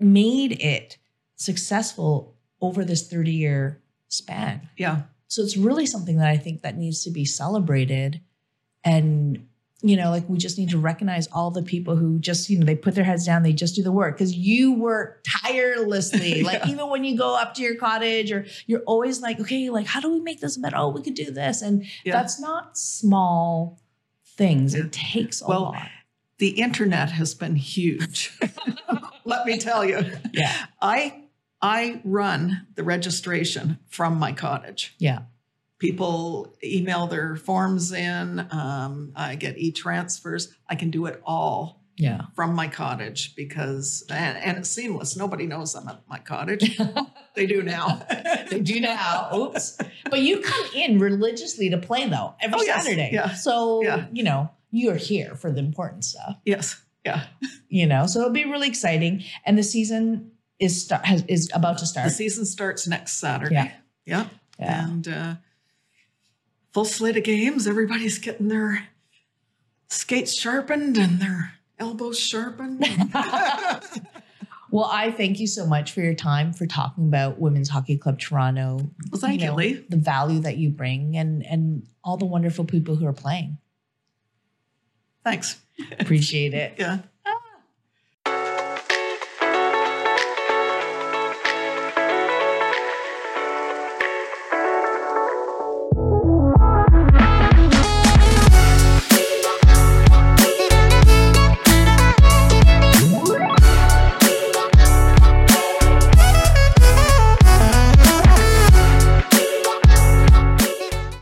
made 0.00 0.60
it 0.60 0.98
successful 1.36 2.33
over 2.64 2.84
this 2.84 3.08
30 3.08 3.32
year 3.32 3.80
span. 4.08 4.68
Yeah. 4.76 5.02
So 5.28 5.42
it's 5.42 5.56
really 5.56 5.86
something 5.86 6.16
that 6.18 6.28
I 6.28 6.36
think 6.36 6.62
that 6.62 6.76
needs 6.76 7.02
to 7.04 7.10
be 7.10 7.24
celebrated. 7.24 8.20
And, 8.84 9.48
you 9.82 9.96
know, 9.96 10.10
like 10.10 10.28
we 10.28 10.38
just 10.38 10.58
need 10.58 10.70
to 10.70 10.78
recognize 10.78 11.26
all 11.28 11.50
the 11.50 11.62
people 11.62 11.96
who 11.96 12.18
just, 12.18 12.48
you 12.48 12.58
know, 12.58 12.64
they 12.66 12.76
put 12.76 12.94
their 12.94 13.04
heads 13.04 13.26
down, 13.26 13.42
they 13.42 13.52
just 13.52 13.74
do 13.74 13.82
the 13.82 13.90
work 13.92 14.16
because 14.16 14.34
you 14.34 14.72
work 14.74 15.24
tirelessly. 15.42 16.42
Like 16.44 16.66
even 16.68 16.88
when 16.90 17.04
you 17.04 17.16
go 17.16 17.36
up 17.36 17.54
to 17.54 17.62
your 17.62 17.74
cottage 17.76 18.30
or 18.30 18.46
you're 18.66 18.82
always 18.86 19.20
like, 19.20 19.40
okay, 19.40 19.70
like 19.70 19.86
how 19.86 20.00
do 20.00 20.12
we 20.12 20.20
make 20.20 20.40
this 20.40 20.56
better? 20.56 20.76
Oh, 20.76 20.88
we 20.90 21.02
could 21.02 21.14
do 21.14 21.30
this. 21.30 21.62
And 21.62 21.84
Yeah. 22.04 22.12
that's 22.12 22.38
not 22.40 22.78
small 22.78 23.80
things. 24.36 24.74
Yeah. 24.74 24.84
It 24.84 24.92
takes 24.92 25.42
a 25.42 25.46
Well, 25.46 25.62
lot. 25.62 25.88
The 26.38 26.50
internet 26.50 27.10
has 27.12 27.34
been 27.34 27.56
huge. 27.56 28.38
Let 29.24 29.46
me 29.46 29.56
tell 29.58 29.84
you. 29.84 30.04
Yeah. 30.32 30.66
I 30.82 31.23
I 31.64 32.00
run 32.04 32.66
the 32.74 32.84
registration 32.84 33.78
from 33.88 34.18
my 34.18 34.32
cottage. 34.32 34.94
Yeah. 34.98 35.20
People 35.78 36.54
email 36.62 37.06
their 37.06 37.36
forms 37.36 37.90
in. 37.92 38.40
Um, 38.50 39.12
I 39.16 39.34
get 39.36 39.58
e-transfers. 39.58 40.54
I 40.68 40.74
can 40.76 40.90
do 40.90 41.06
it 41.06 41.20
all 41.24 41.82
Yeah. 41.96 42.22
from 42.34 42.54
my 42.54 42.68
cottage 42.68 43.34
because 43.34 44.04
and, 44.10 44.36
and 44.38 44.58
it's 44.58 44.68
seamless. 44.70 45.16
Nobody 45.16 45.46
knows 45.46 45.74
I'm 45.74 45.88
at 45.88 46.02
my 46.08 46.18
cottage. 46.18 46.78
they 47.34 47.46
do 47.46 47.62
now. 47.62 48.06
they 48.50 48.60
do 48.60 48.80
now. 48.80 49.30
Oops. 49.34 49.78
But 50.10 50.20
you 50.20 50.40
come 50.40 50.66
in 50.74 50.98
religiously 50.98 51.70
to 51.70 51.78
play 51.78 52.08
though 52.08 52.34
every 52.40 52.60
Oh, 52.60 52.62
yes. 52.62 52.84
Saturday. 52.84 53.10
Yeah. 53.12 53.34
So, 53.34 53.82
Yeah. 53.82 54.06
you 54.12 54.22
know, 54.22 54.50
you're 54.70 54.96
here 54.96 55.34
for 55.34 55.50
the 55.50 55.60
important 55.60 56.04
stuff. 56.04 56.36
yes. 56.44 56.80
Yeah. 57.06 57.24
you 57.68 57.86
know 57.86 58.06
so 58.06 58.20
it'll 58.20 58.32
be 58.32 58.46
really 58.46 58.66
exciting 58.66 59.24
and 59.44 59.58
the 59.58 59.62
season 59.62 60.30
is 60.58 60.84
start 60.84 61.04
has, 61.06 61.24
is 61.28 61.50
about 61.54 61.78
to 61.78 61.86
start. 61.86 62.06
The 62.08 62.14
season 62.14 62.44
starts 62.44 62.86
next 62.86 63.14
Saturday. 63.14 63.54
Yeah. 63.54 63.70
Yeah. 64.06 64.26
yeah 64.58 64.88
And 64.88 65.08
uh, 65.08 65.34
full 66.72 66.84
slate 66.84 67.16
of 67.16 67.24
games. 67.24 67.66
Everybody's 67.66 68.18
getting 68.18 68.48
their 68.48 68.88
skates 69.88 70.34
sharpened 70.34 70.96
and 70.96 71.20
their 71.20 71.54
elbows 71.78 72.18
sharpened. 72.18 72.84
well 74.70 74.88
i 74.90 75.10
thank 75.10 75.38
you 75.38 75.46
so 75.46 75.66
much 75.66 75.92
for 75.92 76.00
your 76.00 76.14
time 76.14 76.52
for 76.52 76.66
talking 76.66 77.04
about 77.04 77.38
women's 77.38 77.68
hockey 77.68 77.96
club 77.96 78.18
toronto 78.18 78.78
well, 79.10 79.20
thank 79.20 79.40
you, 79.40 79.46
know, 79.46 79.54
Li. 79.54 79.84
the 79.88 79.96
value 79.96 80.40
that 80.40 80.56
you 80.56 80.68
bring 80.68 81.16
and 81.16 81.44
and 81.46 81.86
all 82.02 82.16
the 82.16 82.24
wonderful 82.24 82.64
people 82.64 82.96
who 82.96 83.06
are 83.06 83.12
playing 83.12 83.58
Thanks. 85.22 85.60
appreciate 85.98 86.54
it 86.54 86.74
Yeah. 86.78 86.98